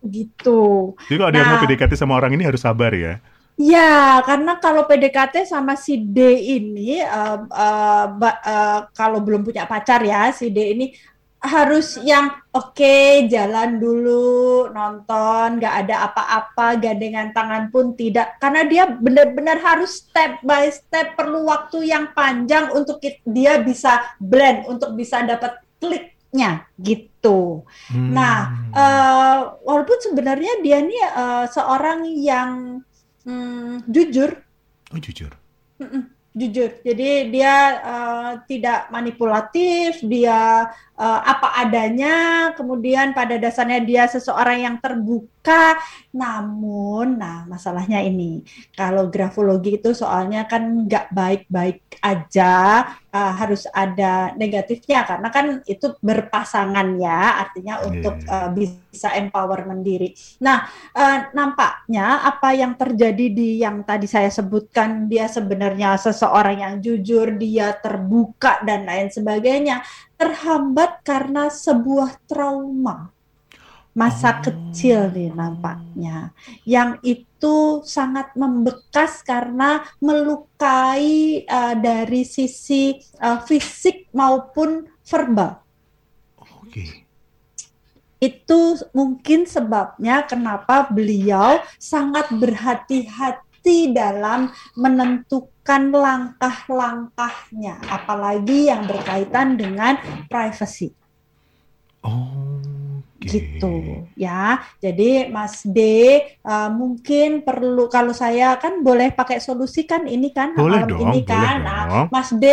[0.00, 0.94] gitu.
[1.08, 1.62] Jadi kalau ada yang mau Nah.
[1.66, 3.18] PDKT sama orang ini harus sabar ya.
[3.60, 9.68] Ya, karena kalau PDKT sama si D ini, eh, eh, ba- eh, kalau belum punya
[9.68, 10.94] pacar ya, si D ini
[11.40, 18.84] harus yang oke jalan dulu nonton, nggak ada apa-apa, gandengan tangan pun tidak, karena dia
[18.92, 25.24] benar-benar harus step by step, perlu waktu yang panjang untuk dia bisa blend, untuk bisa
[25.24, 27.64] dapat kliknya gitu.
[27.88, 28.12] Hmm.
[28.12, 28.38] Nah,
[28.76, 32.84] eh, walaupun sebenarnya dia nih eh, seorang yang
[33.24, 34.36] hmm, jujur,
[34.92, 35.32] oh jujur.
[35.80, 36.70] Mm-mm, jujur.
[36.84, 40.68] Jadi dia eh, tidak manipulatif, dia
[41.00, 42.16] eh, apa adanya.
[42.54, 45.80] Kemudian pada dasarnya dia seseorang yang terbuka.
[46.12, 48.44] Namun, nah masalahnya ini,
[48.76, 55.96] kalau grafologi itu soalnya kan nggak baik-baik aja, eh, harus ada negatifnya karena kan itu
[56.04, 58.36] berpasangan ya, artinya untuk Iya.
[58.46, 60.12] eh, bisa empowerment diri.
[60.44, 66.74] Nah, eh, nampaknya apa yang terjadi di yang tadi saya sebutkan dia sebenarnya seseorang yang
[66.84, 69.80] jujur, dia terbuka dan lain sebagainya
[70.20, 73.08] terhambat karena sebuah trauma
[73.90, 74.42] masa Oh.
[74.46, 76.30] kecil nih nampaknya
[76.62, 85.58] yang itu sangat membekas karena melukai eh, dari sisi eh, fisik maupun verbal
[86.62, 87.02] Oke.
[88.22, 88.60] itu
[88.94, 99.94] mungkin sebabnya kenapa beliau sangat berhati-hati dalam menentukan langkah-langkahnya, apalagi yang berkaitan dengan
[100.26, 100.90] privacy.
[102.00, 102.48] Oh.
[103.20, 104.64] gitu ya.
[104.80, 105.78] Jadi Mas D
[106.32, 111.00] eh, mungkin perlu kalau saya kan boleh pakai solusi kan ini kan Boleh malam dong,
[111.04, 111.56] ini boleh kan.
[111.60, 112.06] Nah, dong.
[112.08, 112.44] Mas D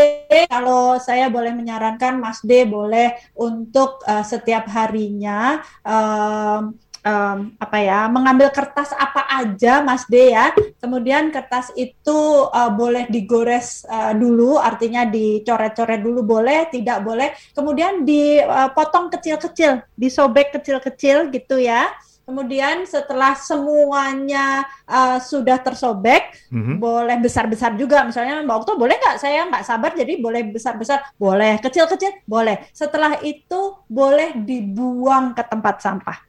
[0.52, 6.76] kalau saya boleh menyarankan Mas D boleh untuk eh, setiap harinya em,
[7.08, 10.52] em, apa ya mengambil kertas apa aja Mas D ya.
[10.84, 12.20] Kemudian kertas itu
[12.52, 17.32] eh, boleh digores eh, dulu, artinya dicoret-coret dulu boleh, tidak boleh.
[17.56, 21.88] Kemudian dipotong kecil-kecil, disobek kecil-kecil gitu ya.
[22.28, 26.76] Kemudian setelah semuanya eh, sudah tersobek, Mhm.
[26.76, 28.04] boleh besar-besar juga.
[28.04, 29.16] Misalnya Mbak Okto boleh nggak?
[29.16, 32.68] Saya nggak sabar, jadi boleh besar-besar, boleh kecil-kecil, boleh.
[32.76, 36.27] Setelah itu boleh dibuang ke tempat sampah.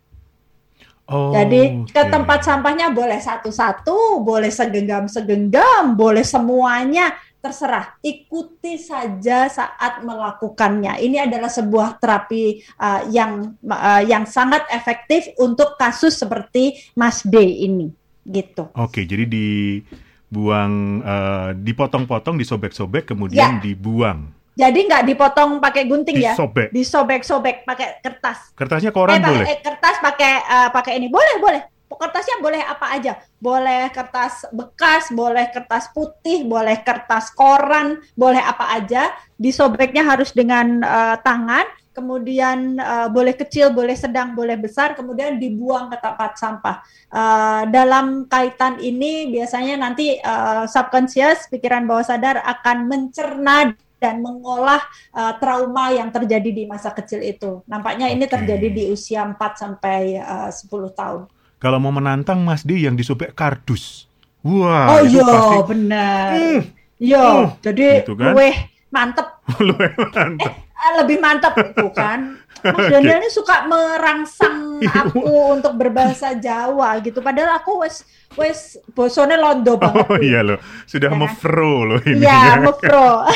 [1.09, 7.97] Oh, Jadi ke tempat sampahnya boleh satu-satu, boleh segenggam-segenggam, boleh semuanya, terserah.
[8.05, 11.01] Ikuti saja saat melakukannya.
[11.01, 17.40] Ini adalah sebuah terapi uh, yang uh, yang sangat efektif untuk kasus seperti Mas D
[17.40, 17.88] ini,
[18.29, 18.68] gitu.
[18.77, 23.64] Oke, jadi dibuang, eh, dipotong-potong, disobek-sobek, kemudian Ya.
[23.64, 26.75] dibuang, Jadi nggak dipotong pakai gunting ya, disobek.
[26.75, 28.51] disobek-sobek pakai kertas.
[28.59, 29.47] Kertasnya koran eh, pakai- boleh.
[29.47, 31.07] eh, kertas pakai eh, pakai ini.
[31.07, 31.62] Boleh boleh.
[31.88, 33.12] Kertasnya boleh apa aja.
[33.38, 39.14] Boleh kertas bekas boleh kertas putih boleh kertas koran boleh apa aja.
[39.38, 41.64] Disobeknya harus dengan eh, tangan.
[41.94, 44.94] Kemudian eh, boleh kecil boleh sedang boleh besar.
[44.94, 46.83] Kemudian dibuang ke tempat sampah.
[47.09, 54.78] Eh, dalam kaitan ini biasanya nanti eh, subconscious pikiran bawah sadar akan mencerna dan mengolah
[55.11, 57.62] uh, trauma yang terjadi di masa kecil itu.
[57.66, 58.34] Nampaknya ini Oke.
[58.34, 61.20] terjadi di usia 4 sampai uh, 10 tahun.
[61.58, 64.06] Kalau mau menantang Mas D yang disobek kardus.
[64.40, 66.28] Wah, oh itu iya, pasti benar.
[66.32, 66.61] Hmm,
[66.98, 68.34] Iya, Hmm, jadi gitu kan.
[68.34, 68.54] weh
[68.88, 69.26] mantep.
[69.58, 70.54] lumayan mantap.
[70.74, 72.38] Ah, lebih mantap itu kan.
[72.58, 77.18] Mas Daniel ini suka merangsang aku untuk berbahasa Jawa gitu.
[77.18, 78.02] Padahal aku wes
[78.34, 80.06] wes bosone londo banget.
[80.06, 81.20] Oh iya loh, sudah Ya kan?
[81.20, 82.22] mefro loh ini.
[82.22, 83.26] Iya, mepro.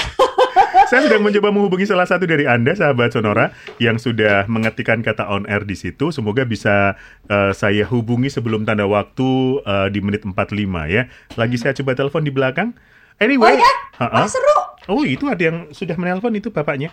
[0.93, 5.49] Saya sedang mencoba menghubungi salah satu dari Anda, sahabat Sonora, yang sudah mengetikkan kata on
[5.49, 6.13] air di situ.
[6.13, 7.01] Semoga bisa
[7.33, 10.53] eh, saya hubungi sebelum tanda waktu eh, di menit 45
[10.93, 11.09] ya.
[11.41, 12.77] Lagi saya coba telepon di belakang.
[12.77, 13.73] Oh Anyway, ya?
[14.05, 14.21] Ha-ha.
[14.21, 14.57] Wah, seru.
[14.93, 16.93] oh itu ada yang sudah menelpon itu bapaknya.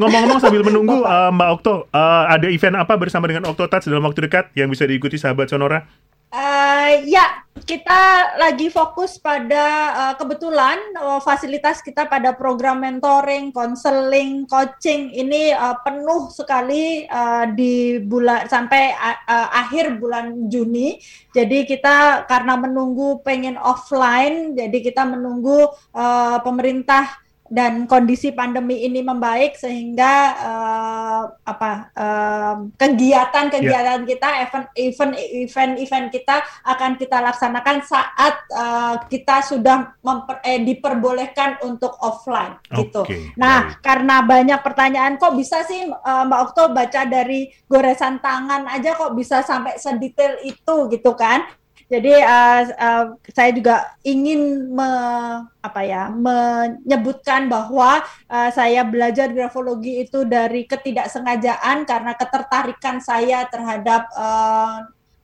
[0.00, 4.08] Ngomong-ngomong sambil menunggu eh, Mbak Okto, eh, ada event apa bersama dengan Okto Touch dalam
[4.08, 5.84] waktu dekat yang bisa diikuti sahabat Sonora?
[6.34, 14.42] Eh, ya, kita lagi fokus pada eh, kebetulan eh, fasilitas kita pada program mentoring, konseling,
[14.50, 20.98] coaching ini eh, penuh sekali eh, di bulan sampai eh, akhir bulan Juni.
[21.30, 27.23] Jadi kita karena menunggu pengen offline, jadi kita menunggu eh, pemerintah
[27.54, 36.06] dan kondisi pandemi ini membaik sehingga eh, apa eh, kegiatan-kegiatan kita event event event event
[36.10, 43.06] kita akan kita laksanakan saat eh, kita sudah memper, eh, diperbolehkan untuk offline gitu.
[43.06, 43.86] Oke, Nah, baik.
[43.86, 49.14] karena banyak pertanyaan kok bisa sih eh, Mbak Okto baca dari goresan tangan aja kok
[49.14, 51.46] bisa sampai sedetail itu gitu kan?
[51.84, 60.04] Jadi eh, eh, saya juga ingin me- apa ya menyebutkan bahwa eh, saya belajar grafologi
[60.04, 64.08] itu dari ketidaksengajaan karena ketertarikan saya terhadap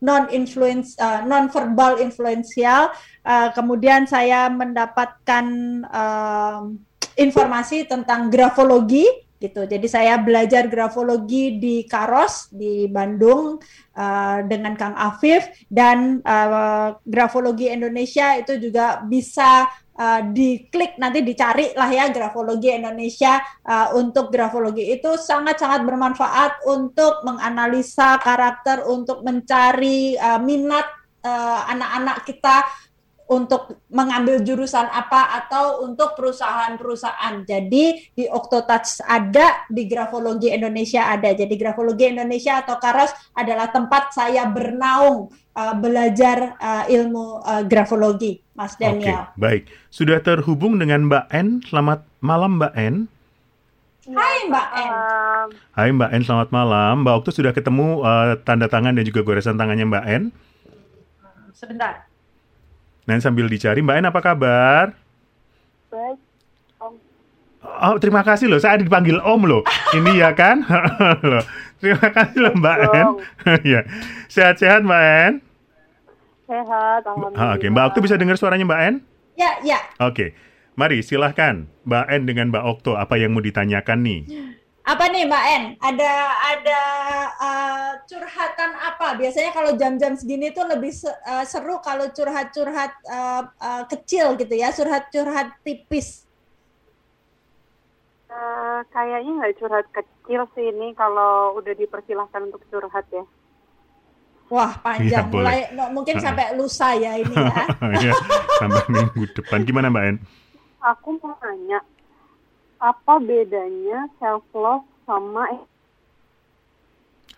[0.00, 0.96] non influence
[1.28, 2.92] non verbal influensial.
[3.20, 5.44] Eh, kemudian saya mendapatkan
[5.84, 6.60] eh,
[7.20, 9.04] informasi tentang grafologi
[9.40, 9.64] gitu.
[9.64, 13.56] Jadi saya belajar grafologi di Karos di Bandung
[13.96, 19.64] uh, dengan Kang Afif dan uh, grafologi Indonesia itu juga bisa
[19.96, 27.24] uh, diklik nanti dicari lah ya grafologi Indonesia uh, untuk grafologi itu sangat-sangat bermanfaat untuk
[27.24, 30.84] menganalisa karakter untuk mencari uh, minat
[31.24, 32.64] uh, anak-anak kita
[33.30, 37.46] untuk mengambil jurusan apa atau untuk perusahaan-perusahaan.
[37.46, 41.30] Jadi di Octotouch ada, di Grafologi Indonesia ada.
[41.30, 48.42] Jadi Grafologi Indonesia atau Karos adalah tempat saya bernaung uh, belajar uh, ilmu uh, grafologi,
[48.58, 49.30] Mas Oke, Daniel.
[49.38, 49.70] baik.
[49.94, 51.62] Sudah terhubung dengan Mbak N.
[51.70, 52.94] Selamat malam Mbak N.
[54.10, 54.90] Hai Mbak En.
[54.90, 57.06] Um, Hai Mbak N, selamat malam.
[57.06, 60.22] Mbak Okto sudah ketemu eh, tanda tangan dan juga goresan tangannya Mbak N.
[61.54, 62.09] Sebentar.
[63.10, 64.94] Dan sambil dicari, Mbak N apa kabar?
[65.90, 66.18] baik.
[66.78, 66.94] Om.
[67.90, 68.62] Oh, terima kasih loh.
[68.62, 69.66] Saya dipanggil Om loh.
[69.90, 70.62] Ini ya kan?
[71.26, 71.42] Loh,
[71.82, 72.94] terima kasih loh Mbak N.
[72.94, 73.18] Dong.
[73.74, 73.82] ya.
[74.30, 75.32] Sehat-sehat Mbak N.
[76.46, 77.50] Sehat, alhamdulillah.
[77.50, 78.94] Ah, Oke, Mbak Okto bisa dengar suaranya Mbak N?
[79.34, 79.82] Ya, ya.
[79.98, 80.38] Oke.
[80.78, 84.20] Mari silahkan Mbak N dengan Mbak Okto apa yang mau ditanyakan nih?
[84.90, 85.64] Apa nih Mbak En?
[85.78, 86.12] Ada
[86.50, 86.80] ada
[87.38, 89.14] uh, curhatan apa?
[89.14, 94.74] Biasanya kalau jam-jam segini tuh lebih uh, seru kalau curhat-curhat uh, uh, kecil gitu ya,
[94.74, 96.26] curhat-curhat tipis.
[98.30, 103.26] Eh, kayaknya nggak curhat kecil sih ini kalau udah dipersilahkan untuk curhat ya.
[104.50, 105.46] Wah panjang, boleh.
[105.46, 107.62] mulai no- mungkin sampai lusa ya ini ya.
[108.10, 108.14] ya,
[108.58, 109.62] sampai minggu depan.
[109.66, 110.16] Gimana Mbak N?
[110.82, 111.82] Aku mau nanya,
[112.80, 115.44] apa bedanya self love sama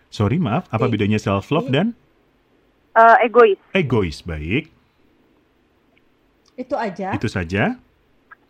[0.07, 0.69] Sorry, maaf.
[0.69, 1.97] Apa bedanya self love dan
[2.93, 3.57] eh, egois?
[3.73, 4.21] egois?
[4.21, 4.69] Baik,
[6.53, 7.17] Itu aja.
[7.17, 7.81] itu saja.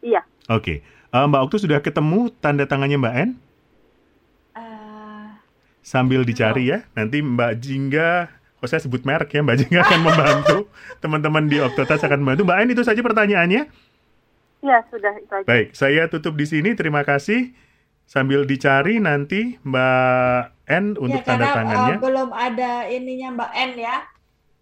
[0.03, 0.21] Iya.
[0.51, 0.83] Oke.
[0.83, 3.29] Eh, Mbak Okto sudah ketemu tanda tangannya Mbak N?
[4.51, 5.31] Uh,
[5.79, 6.83] Sambil dicari ya.
[6.91, 8.27] Nanti Mbak Jingga,
[8.59, 10.57] oh saya sebut merek ya, Mbak Jingga akan membantu.
[11.01, 12.43] Teman-teman di Oktotas akan membantu.
[12.43, 13.71] Mbak N itu saja pertanyaannya.
[14.63, 15.45] Iya, sudah itu aja.
[15.45, 16.71] Baik, saya tutup di sini.
[16.71, 17.51] Terima kasih.
[18.07, 21.95] Sambil dicari nanti Mbak N untuk ya, tanda karena, tangannya.
[21.95, 23.97] uh, belum ada ininya Mbak En ya.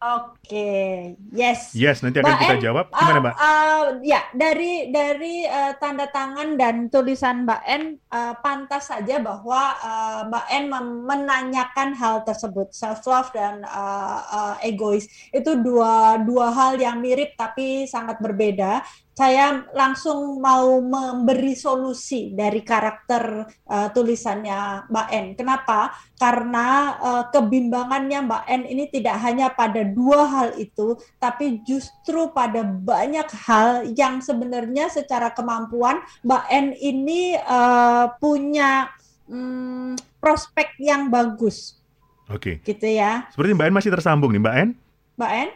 [0.02, 1.78] Oke, yes.
[1.78, 2.86] Yes, nanti akan Mbak kita En, jawab.
[2.90, 3.36] Gimana Uh, Mbak?
[3.38, 9.78] uh, ya, dari dari uh, tanda tangan dan tulisan Mbak En, uh, pantas saja bahwa
[9.78, 16.50] uh, Mbak mem- menanyakan hal tersebut, self love dan uh, uh, egois itu dua dua
[16.50, 18.82] hal yang mirip tapi sangat berbeda.
[19.22, 25.26] Saya langsung mau memberi solusi dari karakter uh, tulisannya Mbak En.
[25.38, 25.94] Kenapa?
[26.18, 32.66] Karena uh, kebimbangannya Mbak En ini tidak hanya pada dua hal itu, tapi justru pada
[32.66, 38.90] banyak hal yang sebenarnya secara kemampuan Mbak En ini uh, punya
[39.30, 41.78] mm, prospek yang bagus,
[42.26, 42.58] Oke.
[42.66, 44.70] gitu ya, Seperti Mbak N masih tersambung nih, Mbak N.
[45.14, 45.50] Mbak En.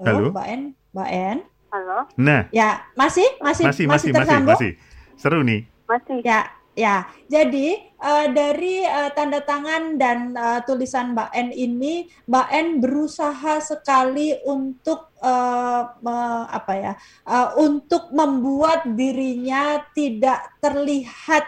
[0.00, 0.32] Halo?
[0.32, 0.62] Mbak En,
[0.96, 1.38] Mbak En.
[1.74, 4.72] Halo, Nah, Ya, masih, masih, masih, masih, masih, masih.
[5.18, 5.66] Seru nih.
[5.90, 6.22] masih.
[6.22, 12.48] Ya, Ya, jadi uh, dari uh, tanda tangan dan uh, tulisan Mbak N ini, Mbak
[12.50, 16.18] N berusaha sekali untuk uh, me,
[16.50, 16.92] apa ya,
[17.30, 21.46] uh, untuk membuat dirinya tidak terlihat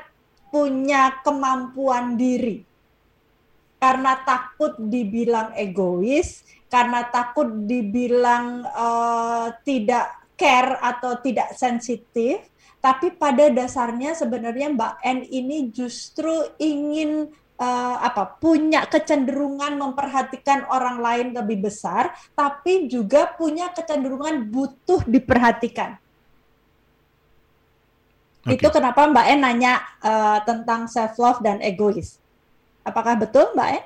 [0.54, 2.62] punya kemampuan diri,
[3.82, 12.42] karena takut dibilang egois, karena takut dibilang uh, tidak care atau tidak sensitif
[12.86, 16.30] tapi pada dasarnya sebenarnya Mbak N ini justru
[16.62, 17.26] ingin
[17.58, 25.98] uh, apa punya kecenderungan memperhatikan orang lain lebih besar, tapi juga punya kecenderungan butuh diperhatikan.
[28.46, 28.54] Okay.
[28.54, 32.22] Itu kenapa Mbak En nanya uh, tentang self love dan egois.
[32.86, 33.84] Apakah betul Mbak En?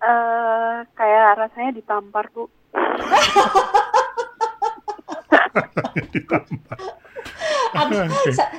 [0.00, 2.48] Uh, kayak rasanya ditampar bu.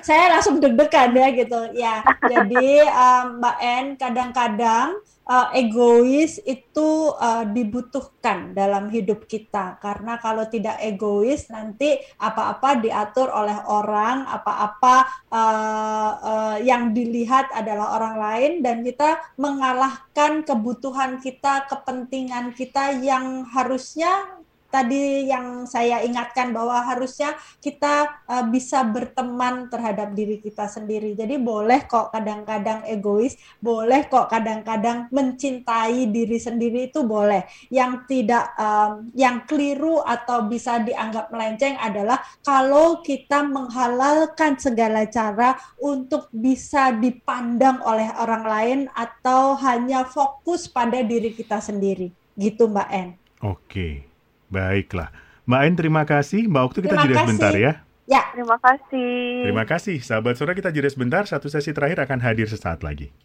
[0.08, 1.60] saya langsung deg-degan ya gitu.
[1.76, 1.96] Ya
[2.26, 5.02] jadi um, Mbak En kadang-kadang
[5.32, 9.80] uh, egois itu uh, dibutuhkan dalam hidup kita.
[9.80, 14.96] Karena kalau tidak egois nanti apa-apa diatur oleh orang apa-apa
[15.32, 23.48] uh, uh, yang dilihat adalah orang lain dan kita mengalahkan kebutuhan kita kepentingan kita yang
[23.48, 24.41] harusnya
[24.72, 31.14] tadi yang saya ingatkan bahwa harusnya kita uh, bisa berteman terhadap diri kita sendiri.
[31.14, 37.44] Jadi boleh kok kadang-kadang egois, boleh kok kadang-kadang mencintai diri sendiri itu boleh.
[37.68, 45.60] Yang tidak um, yang keliru atau bisa dianggap melenceng adalah kalau kita menghalalkan segala cara
[45.84, 52.10] untuk bisa dipandang oleh orang lain atau hanya fokus pada diri kita sendiri.
[52.40, 53.10] Gitu Mbak En.
[53.44, 53.60] Oke.
[53.68, 54.11] Okay.
[54.52, 55.10] Baiklah.
[55.48, 56.46] Mbak Ain terima kasih.
[56.52, 57.82] Mbak Oktu kita jeda sebentar ya.
[58.06, 59.48] Ya, terima kasih.
[59.48, 59.98] Terima kasih.
[60.04, 61.24] Sahabat sore kita jeda sebentar.
[61.24, 63.16] Satu sesi terakhir akan hadir sesaat lagi.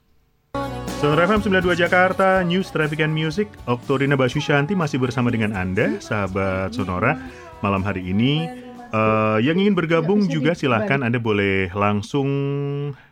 [0.96, 6.72] Sonora FM 92 Jakarta, News Traffic and Music, Oktorina Basusyanti masih bersama dengan Anda, sahabat
[6.72, 7.20] Sonora.
[7.60, 8.48] Malam hari ini,
[8.96, 12.28] uh, yang ingin bergabung juga silahkan Anda boleh langsung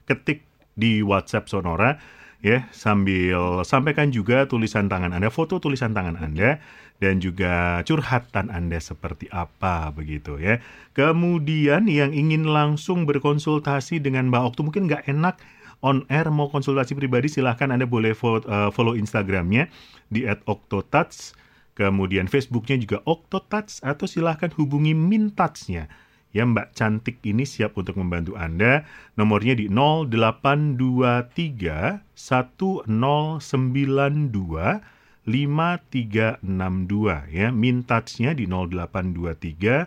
[0.09, 0.47] ketik
[0.79, 2.01] di WhatsApp Sonora
[2.45, 6.61] ya sambil sampaikan juga tulisan tangan Anda, foto tulisan tangan Anda
[7.05, 10.57] dan juga curhatan Anda seperti apa begitu ya.
[10.96, 15.36] Kemudian yang ingin langsung berkonsultasi dengan Mbak Oktu mungkin nggak enak
[15.84, 19.68] on air mau konsultasi pribadi silahkan Anda boleh follow, uh, follow Instagramnya
[20.09, 21.36] di @oktotats
[21.76, 25.92] kemudian Facebooknya juga Oktotats atau silahkan hubungi Mintatsnya
[26.34, 28.82] ya Mbak Cantik ini siap untuk membantu Anda
[29.14, 34.93] nomornya di 0823 1092
[35.25, 37.49] 5362 ya.
[37.53, 39.87] Min touch-nya di 0823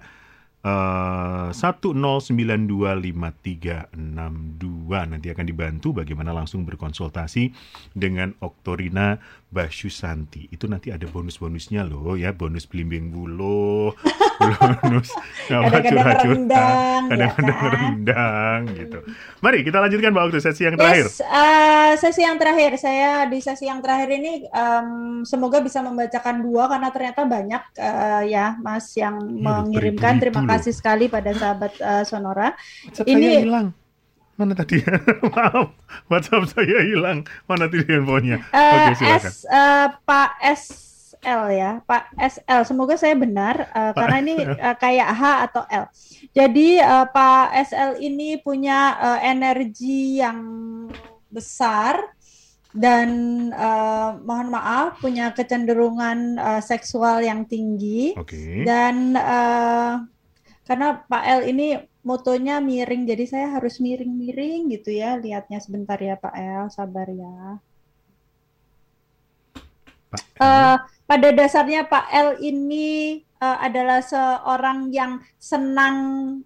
[0.67, 3.95] uh, 10925362
[5.07, 7.55] nanti akan dibantu bagaimana langsung berkonsultasi
[7.95, 9.15] dengan Oktorina
[9.47, 10.51] Basyusanti.
[10.51, 13.95] Itu nanti ada bonus-bonusnya loh ya, bonus belimbing bulu,
[14.83, 15.07] bonus
[15.47, 17.71] kadang-kadang rendang, kadang-kadang ya kan?
[17.71, 18.99] rendang gitu.
[19.39, 21.07] Mari kita lanjutkan Mbak Oktu sesi yang terakhir.
[21.07, 26.43] Yes, uh, sesi yang terakhir saya di sesi yang terakhir ini um, semoga bisa membacakan
[26.43, 30.19] dua karena ternyata banyak uh, ya Mas yang ya, mengirimkan.
[30.19, 32.53] Terima kasih sekali pada sahabat uh, Sonora.
[32.87, 33.67] WhatsApp ini saya hilang.
[34.37, 34.77] Mana tadi?
[35.33, 35.73] Maaf,
[36.09, 37.25] WhatsApp saya hilang.
[37.49, 38.37] Mana tadi handphonenya?
[38.53, 39.31] Uh, Oke, silakan.
[39.33, 40.61] S, uh, Pak S
[41.17, 42.61] SL ya, Pak SL.
[42.63, 45.85] Semoga saya benar uh, karena ini uh, kayak H atau L.
[46.31, 50.39] Jadi uh, Pak SL ini punya uh, energi yang
[51.27, 51.99] besar
[52.77, 53.09] dan
[53.51, 58.61] uh, mohon maaf punya kecenderungan uh, seksual yang tinggi okay.
[58.61, 60.05] dan uh,
[60.67, 66.19] karena Pak L ini motonya miring jadi saya harus miring-miring gitu ya lihatnya sebentar ya
[66.19, 67.63] Pak L sabar ya.
[70.11, 70.43] Pak L.
[70.43, 70.75] Uh,
[71.07, 75.97] pada dasarnya Pak L ini uh, adalah seorang yang senang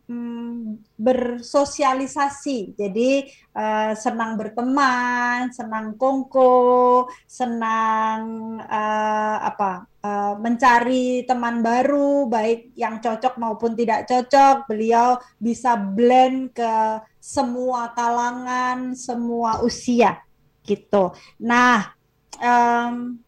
[0.06, 2.76] um, bersosialisasi.
[2.78, 3.26] Jadi
[3.56, 8.22] uh, senang berteman, senang kongko, senang
[8.64, 9.88] uh, apa?
[10.02, 14.66] Uh, mencari teman baru, baik yang cocok maupun tidak cocok.
[14.66, 16.74] Beliau bisa blend ke
[17.22, 20.18] semua kalangan, semua usia,
[20.66, 21.14] gitu.
[21.38, 21.94] Nah.
[22.42, 23.22] Um,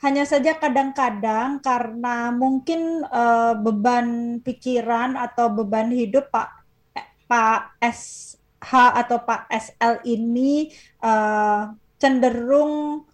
[0.00, 6.48] hanya saja kadang-kadang karena mungkin uh, beban pikiran atau beban hidup Pak
[6.96, 10.72] eh, Pak SH atau Pak SL ini
[11.04, 13.04] uh, cenderung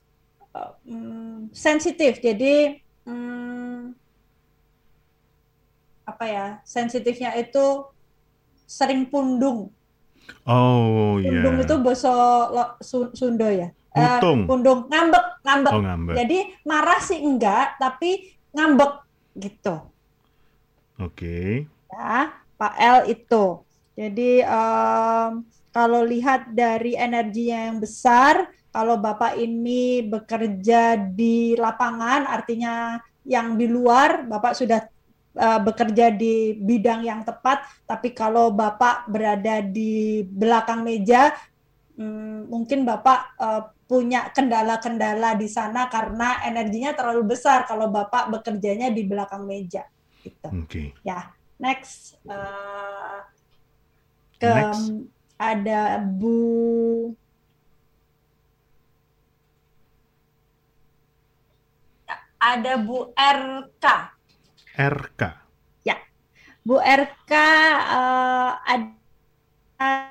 [0.54, 2.22] uh, um, sensitif.
[2.22, 3.90] Jadi um,
[6.06, 7.82] apa ya sensitifnya itu
[8.70, 9.74] sering pundung
[10.46, 11.30] Oh iya.
[11.42, 12.10] Pundung itu bahasa
[12.50, 13.70] lo- Su- Sunda ya.
[13.96, 14.44] Eh, Untung.
[14.44, 15.72] pundung ngambek, ngambek.
[15.72, 16.14] Oh ngambek.
[16.20, 16.38] Jadi
[16.68, 18.92] marah sih enggak, tapi ngambek
[19.40, 19.88] gitu.
[21.00, 21.64] Oke.
[21.88, 23.64] Ya, Pak L itu.
[23.96, 25.30] Jadi em,
[25.72, 33.64] kalau lihat dari energinya yang besar, kalau Bapak ini bekerja di lapangan, artinya yang di
[33.64, 34.84] luar, Bapak sudah
[35.40, 37.64] eh, bekerja di bidang yang tepat.
[37.88, 41.32] Tapi kalau Bapak berada di belakang meja,
[41.96, 48.90] hmm, mungkin Bapak eh, punya kendala-kendala di sana karena energinya terlalu besar kalau Bapak bekerjanya
[48.90, 49.86] di belakang meja.
[50.26, 50.48] Gitu.
[50.50, 50.84] Oke.
[51.06, 51.30] Ya,
[51.62, 53.18] next eh,
[54.42, 54.90] ke Next.
[55.38, 57.14] ada Bu
[62.42, 63.86] ada Bu RK.
[64.76, 65.22] RK.
[66.66, 67.32] Bu RK
[67.94, 70.10] eh, ada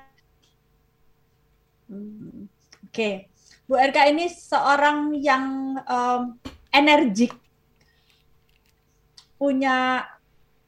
[1.86, 2.49] Hmm,
[2.89, 3.30] Oke.
[3.66, 6.38] Bu RK ini seorang yang em,
[6.70, 7.34] energik
[9.41, 10.05] punya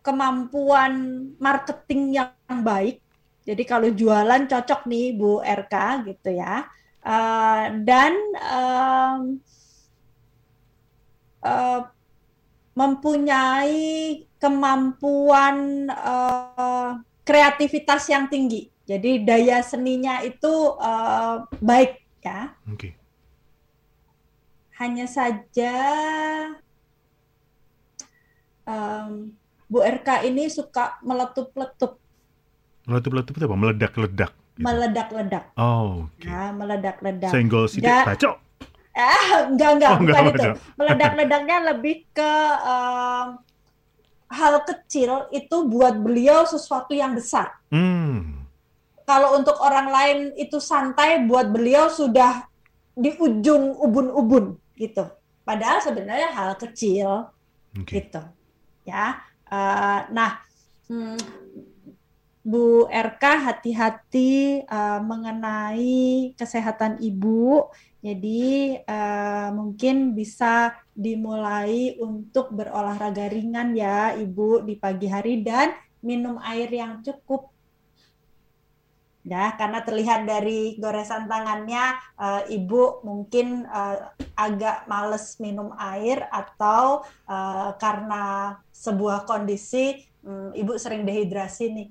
[0.01, 0.93] kemampuan
[1.37, 2.97] marketing yang baik.
[3.45, 5.75] Jadi kalau jualan cocok nih Bu RK
[6.09, 6.65] gitu ya.
[7.05, 9.21] Eh, dan em,
[11.45, 11.81] eh,
[12.73, 16.91] mempunyai kemampuan eh,
[17.21, 18.73] kreativitas yang tinggi.
[18.89, 22.39] Jadi daya seninya itu eh, baik ya.
[22.67, 22.89] Oke.
[24.75, 25.73] Hanya saja
[28.63, 29.33] em,
[29.67, 31.99] Bu RK ini suka meletup-letup,
[32.87, 33.57] Meletup-letup itu apa?
[33.57, 34.31] Meledak-ledak.
[34.31, 34.63] gitu.
[34.63, 35.43] meledak-ledak.
[35.53, 36.23] Oh, oke.
[36.23, 37.29] Ya, meledak-ledak.
[37.29, 38.39] Senggol sidik bacok.
[38.97, 40.39] Ah, enggak enggak, Oh, enggak, bukan enggak.
[40.39, 40.49] itu.
[40.73, 42.31] Meledak-ledaknya lebih ke
[42.65, 43.27] em,
[44.27, 47.59] hal kecil itu buat beliau sesuatu yang besar.
[47.69, 48.36] Hmm.
[49.07, 52.43] Kalau untuk orang lain itu santai, buat beliau sudah
[52.91, 55.07] di ujung ubun-ubun gitu.
[55.47, 57.31] Padahal sebenarnya hal kecil
[57.71, 58.03] Oke.
[58.03, 58.19] gitu.
[58.83, 59.23] Ya.
[59.47, 60.43] Eh, nah,
[60.91, 61.15] hmm,
[62.47, 67.71] Bu RK hati-hati eh, mengenai kesehatan ibu.
[68.03, 75.71] Jadi eh, mungkin bisa dimulai untuk berolahraga ringan ya ibu di pagi hari dan
[76.03, 77.55] minum air yang cukup.
[79.27, 83.99] Ya, karena terlihat dari goresan tangannya eh, ibu mungkin eh,
[84.39, 91.87] agak males minum air atau eh, karena sebuah kondisi hmm, ibu sering dehidrasi nih.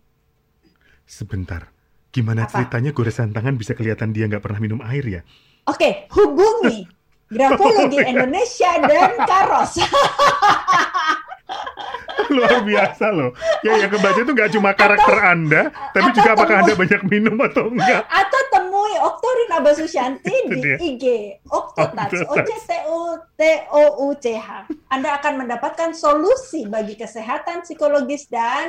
[1.04, 1.68] Sebentar.
[2.08, 2.64] Gimana Apa?
[2.64, 5.22] ceritanya goresan tangan bisa kelihatan dia nggak pernah minum air ya?
[5.68, 6.88] Oke, hubungi
[7.26, 9.82] Grafologi Indonesia dan Karos.
[12.36, 13.30] Luar biasa loh.
[13.62, 15.62] Ya yang kebaca itu nggak cuma karakter Anda,
[15.92, 18.02] tapi atau juga apakah temu- Anda banyak minum atau enggak.
[18.06, 20.60] Atau temui Oktorina Basusianti di.
[20.76, 21.04] IG
[21.46, 22.34] Oktotats, O.
[22.34, 22.98] C T O
[23.34, 24.66] T O U C H.
[24.88, 28.68] Anda akan mendapatkan solusi bagi kesehatan psikologis dan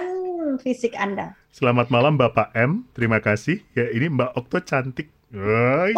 [0.59, 1.33] fisik Anda.
[1.49, 3.63] Selamat malam Bapak M, terima kasih.
[3.73, 5.09] Ya ini Mbak Okto cantik.
[5.33, 5.91] Wah,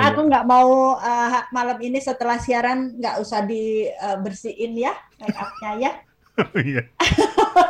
[0.00, 5.92] Aku nggak mau uh, malam ini setelah siaran nggak usah dibersihin ya make upnya ya.
[6.54, 6.86] Iya.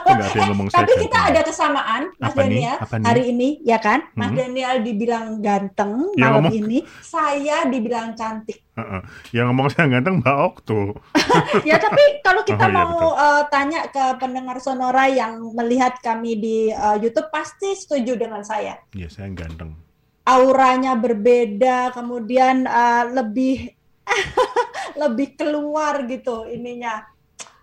[0.05, 2.61] Ada ngomong saya Tapi kita ada kesamaan, Mas Apa nih?
[2.61, 3.05] Daniel, Apa nih?
[3.09, 4.05] hari ini, ya kan?
[4.12, 4.37] Mas Hmm.
[4.37, 8.61] Daniel dibilang ganteng Yang malam ngomong- ini, saya dibilang cantik.
[8.76, 9.01] Heeh.
[9.33, 10.81] Yang ngomong saya ganteng Mbak Okto.
[11.64, 16.37] Ya, tapi kalau kita Oh, iya, mau uh, tanya ke pendengar Sonora yang melihat kami
[16.37, 18.76] di uh, YouTube, pasti setuju dengan saya.
[18.93, 19.81] Ya saya ganteng.
[20.29, 23.72] Auranya berbeda, kemudian uh, lebih
[25.01, 27.09] lebih keluar gitu ininya,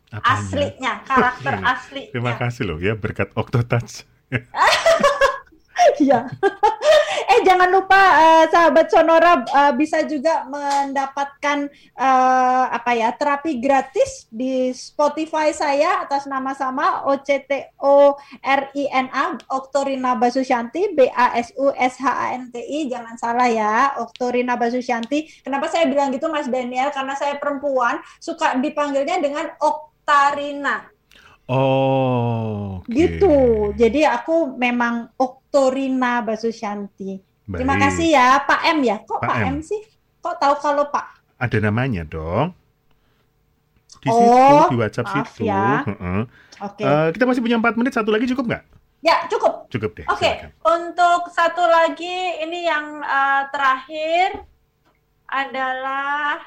[0.10, 0.34] Apanya?
[0.34, 2.12] aslinya, karakter aslinya.
[2.18, 4.02] Terima kasih loh ya berkat Okto Touch.
[6.00, 6.28] Iya.
[7.32, 14.28] eh jangan lupa eh, sahabat Sonora eh, bisa juga mendapatkan eh, apa ya terapi gratis
[14.32, 20.16] di Spotify saya atas nama sama O C T O R I N A Oktorina
[20.16, 24.56] Basusyanti B A S U S H A N T I jangan salah ya Oktorina
[24.56, 25.44] Basusyanti.
[25.44, 26.92] Kenapa saya bilang gitu Mas Daniel?
[26.96, 30.95] Karena saya perempuan suka dipanggilnya dengan Oktarina.
[31.46, 32.90] Oh, oke.
[32.90, 33.36] Gitu.
[33.74, 37.22] Jadi aku memang Oktorina Basusyanti.
[37.46, 37.84] Terima Baik.
[37.86, 38.98] kasih ya Pak M ya.
[39.00, 39.54] Kok Pak Pak, M.
[39.54, 39.58] M.
[39.62, 39.82] sih?
[40.18, 41.22] Kok tahu kalau Pak?
[41.38, 42.50] Ada namanya dong.
[44.02, 45.46] Di Oh, situ, di WhatsApp maaf situ.
[45.46, 45.82] ya.
[45.86, 46.22] Heeh.
[46.62, 46.82] Oke.
[46.82, 48.64] Eh, kita masih punya 4 menit, satu lagi cukup nggak?
[49.02, 49.70] ya, cukup.
[49.70, 50.06] Cukup deh.
[50.10, 50.26] Oke.
[50.26, 50.50] silakan.
[50.66, 54.42] Untuk satu lagi ini yang eh, terakhir
[55.28, 56.42] adalah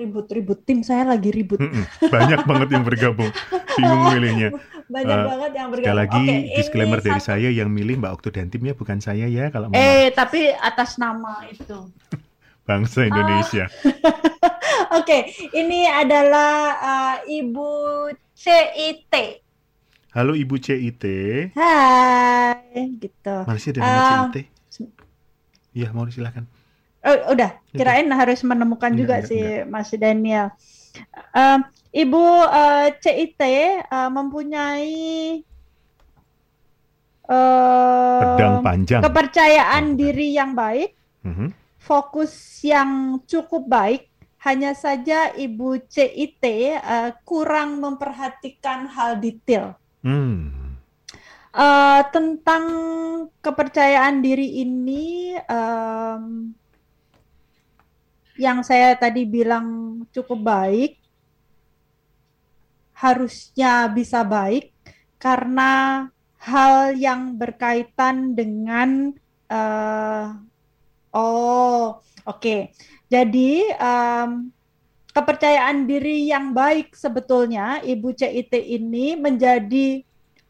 [0.00, 1.60] ribut-ribut tim saya lagi ribut.
[1.60, 1.84] Mm-mm.
[2.08, 3.28] Banyak banget yang bergabung.
[3.76, 4.48] Bingung milihnya.
[4.88, 5.84] Banyak Eh, banget yang bergabung.
[5.84, 8.98] Sekali lagi Oke, ini disclaimer dari satu- saya yang milih Mbak Okto dan timnya bukan
[8.98, 11.92] saya ya kalau mau Eh, tapi atas nama itu.
[12.66, 13.68] bangsa Indonesia.
[14.98, 15.18] Oke,
[15.52, 16.52] ini adalah
[17.20, 17.68] eh, Ibu
[18.32, 19.14] CIT.
[20.10, 21.04] Halo Ibu CIT.
[21.54, 23.36] Hai, gitu.
[23.44, 24.36] Mana sih ada nama Ah, CIT?
[25.70, 26.50] Iya, mau silakan.
[27.00, 30.52] Oh, udah, kirain harus menemukan Enggak, juga enggak, si Mas Daniel.
[31.32, 35.40] Em, Ibu eh, CIT eh, mempunyai
[37.24, 39.00] eh, Pedang panjang.
[39.00, 40.92] kepercayaan Oh, diri yang baik,
[41.24, 41.48] Mhm.
[41.80, 44.12] fokus yang cukup baik.
[44.40, 46.44] Hanya saja Ibu CIT
[46.76, 49.72] eh, kurang memperhatikan hal detail.
[50.04, 50.76] Hmm.
[51.50, 52.64] Eh, tentang
[53.40, 56.52] kepercayaan diri ini, em,
[58.40, 60.96] yang saya tadi bilang cukup baik,
[62.96, 64.72] harusnya bisa baik
[65.20, 66.04] karena
[66.40, 69.12] hal yang berkaitan dengan,
[69.52, 70.26] eh,
[71.12, 72.56] oh, oke.
[73.12, 74.48] Jadi, em,
[75.12, 80.00] kepercayaan diri yang baik sebetulnya Ibu CIT ini menjadi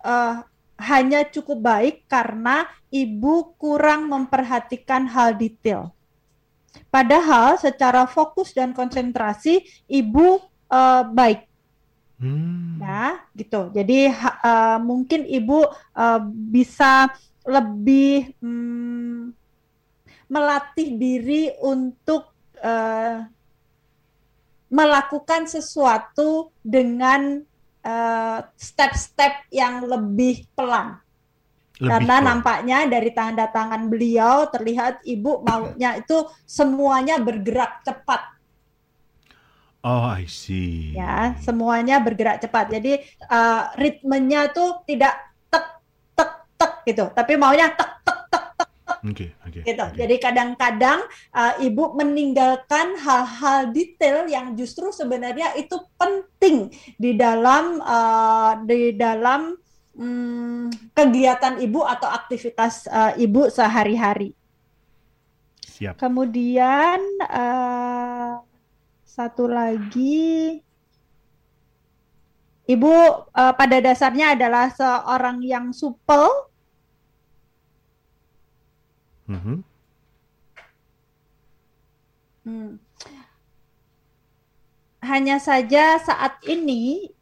[0.01, 0.37] eh,
[0.81, 5.93] hanya cukup baik karena ibu kurang memperhatikan hal detail.
[6.91, 11.51] Padahal secara fokus dan konsentrasi ibu eh, baik
[12.21, 12.77] Hmm.
[12.77, 13.73] ya, gitu.
[13.73, 15.65] Jadi eh, mungkin ibu
[15.97, 16.21] eh,
[16.53, 17.09] bisa
[17.49, 19.33] lebih mm,
[20.29, 22.29] melatih diri untuk
[22.61, 23.25] eh,
[24.71, 27.43] melakukan sesuatu dengan
[28.61, 31.01] step-step yang lebih pelan.
[31.81, 32.27] Lebih Karena pelan.
[32.29, 38.21] nampaknya dari tanda tangan beliau terlihat ibu maunya itu semuanya bergerak cepat
[39.81, 40.93] Oh, I see.
[40.93, 42.69] ya, semuanya bergerak cepat.
[42.69, 45.17] Jadi eh, ritmenya tuh tidak
[45.49, 45.67] tek
[46.13, 48.45] tek tek gitu, tapi maunya tek tek
[49.01, 49.65] Oke, oke.
[49.65, 49.81] gitu.
[49.81, 49.97] oke.
[49.97, 51.01] Jadi kadang-kadang
[51.33, 56.69] eh, ibu meninggalkan hal-hal detail yang justru sebenarnya itu penting
[57.01, 59.57] di dalam eh, di dalam
[60.01, 64.33] mm, kegiatan ibu atau aktivitas eh, ibu sehari-hari.
[65.61, 66.01] Siap.
[66.01, 68.33] Kemudian eh,
[69.05, 70.65] satu lagi,
[72.65, 72.95] ibu
[73.37, 76.51] eh, pada dasarnya adalah seorang yang supel,
[79.31, 79.63] Mhm.
[82.43, 82.83] Hmm.
[85.07, 87.15] Hanya saja saat ini,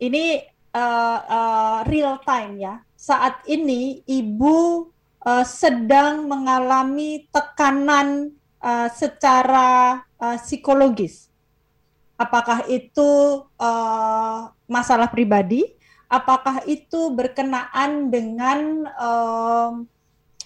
[0.00, 0.40] ini
[0.74, 2.74] eh, eh, real time ya.
[2.94, 4.88] Saat ini ibu
[5.24, 11.28] eh, sedang mengalami tekanan eh, secara eh, psikologis.
[12.20, 13.10] Apakah itu
[13.58, 15.64] eh, masalah pribadi?
[16.10, 19.86] Apakah itu berkenaan dengan em,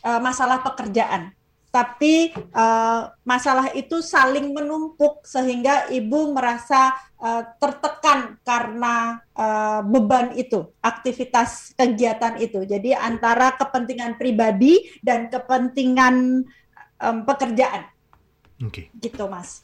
[0.05, 1.33] eh, masalah pekerjaan?
[1.75, 10.71] Tapi eh, masalah itu saling menumpuk sehingga ibu merasa eh, tertekan karena eh, beban itu,
[10.79, 12.63] aktivitas kegiatan itu.
[12.63, 16.47] Jadi antara kepentingan pribadi dan kepentingan
[17.03, 17.91] em, pekerjaan,
[18.63, 18.95] Oke.
[19.03, 19.64] gitu mas.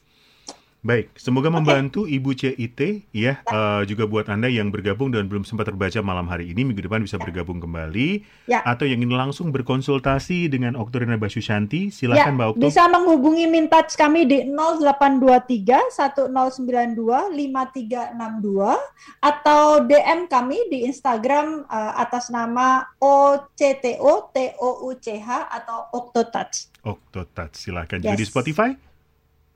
[0.81, 5.69] Baik, semoga membantu Ibu CIT ya, eh, juga buat Anda yang bergabung dan belum sempat
[5.69, 8.25] terbaca malam hari ini, minggu depan bisa bergabung kembali.
[8.49, 8.65] Ya.
[8.65, 12.65] Atau yang ingin langsung berkonsultasi dengan Oktorina Basusyanti, Ya, silakan Mbak Okto.
[12.65, 18.81] bisa menghubungi Mintouch kami di 0823 1092 5362
[19.21, 26.73] atau DM kami di Instagram eh, atas nama OCTO TOUCH atau Octotouch.
[26.81, 28.33] Oktotouch, silakan juga di Yes.
[28.33, 28.73] Spotify.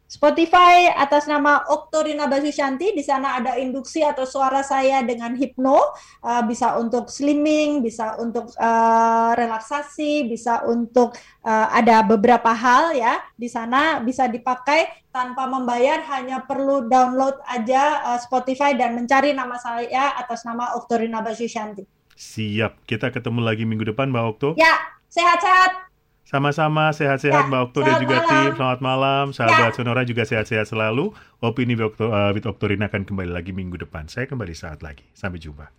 [0.05, 5.80] Spotify atas nama Oktorina Basusyanti di sana ada induksi atau suara saya dengan hipno.
[6.22, 13.18] Eh, bisa untuk slimming bisa untuk eh, relaksasi bisa untuk eh, ada beberapa hal ya
[13.34, 16.05] di sana bisa dipakai tanpa membayar.
[16.14, 22.86] Hanya perlu download aja eh, Spotify dan mencari nama saya atas nama Oktorina Basusyanti Siap,
[22.86, 24.48] kita ketemu lagi minggu depan Mbak Okto.
[24.55, 24.70] ya
[25.11, 25.93] sehat-sehat
[26.35, 28.26] Sama-sama sehat-sehat Ya, Mbak Okto dan juga malam.
[28.26, 28.51] tim.
[28.59, 31.14] Selamat malam, sahabat Sonora juga sehat-sehat selalu.
[31.39, 34.11] Opini with Okto- eh, with Oktorina akan kembali lagi minggu depan.
[34.11, 35.07] Saya kembali saat lagi.
[35.14, 35.70] Sampai jumpa.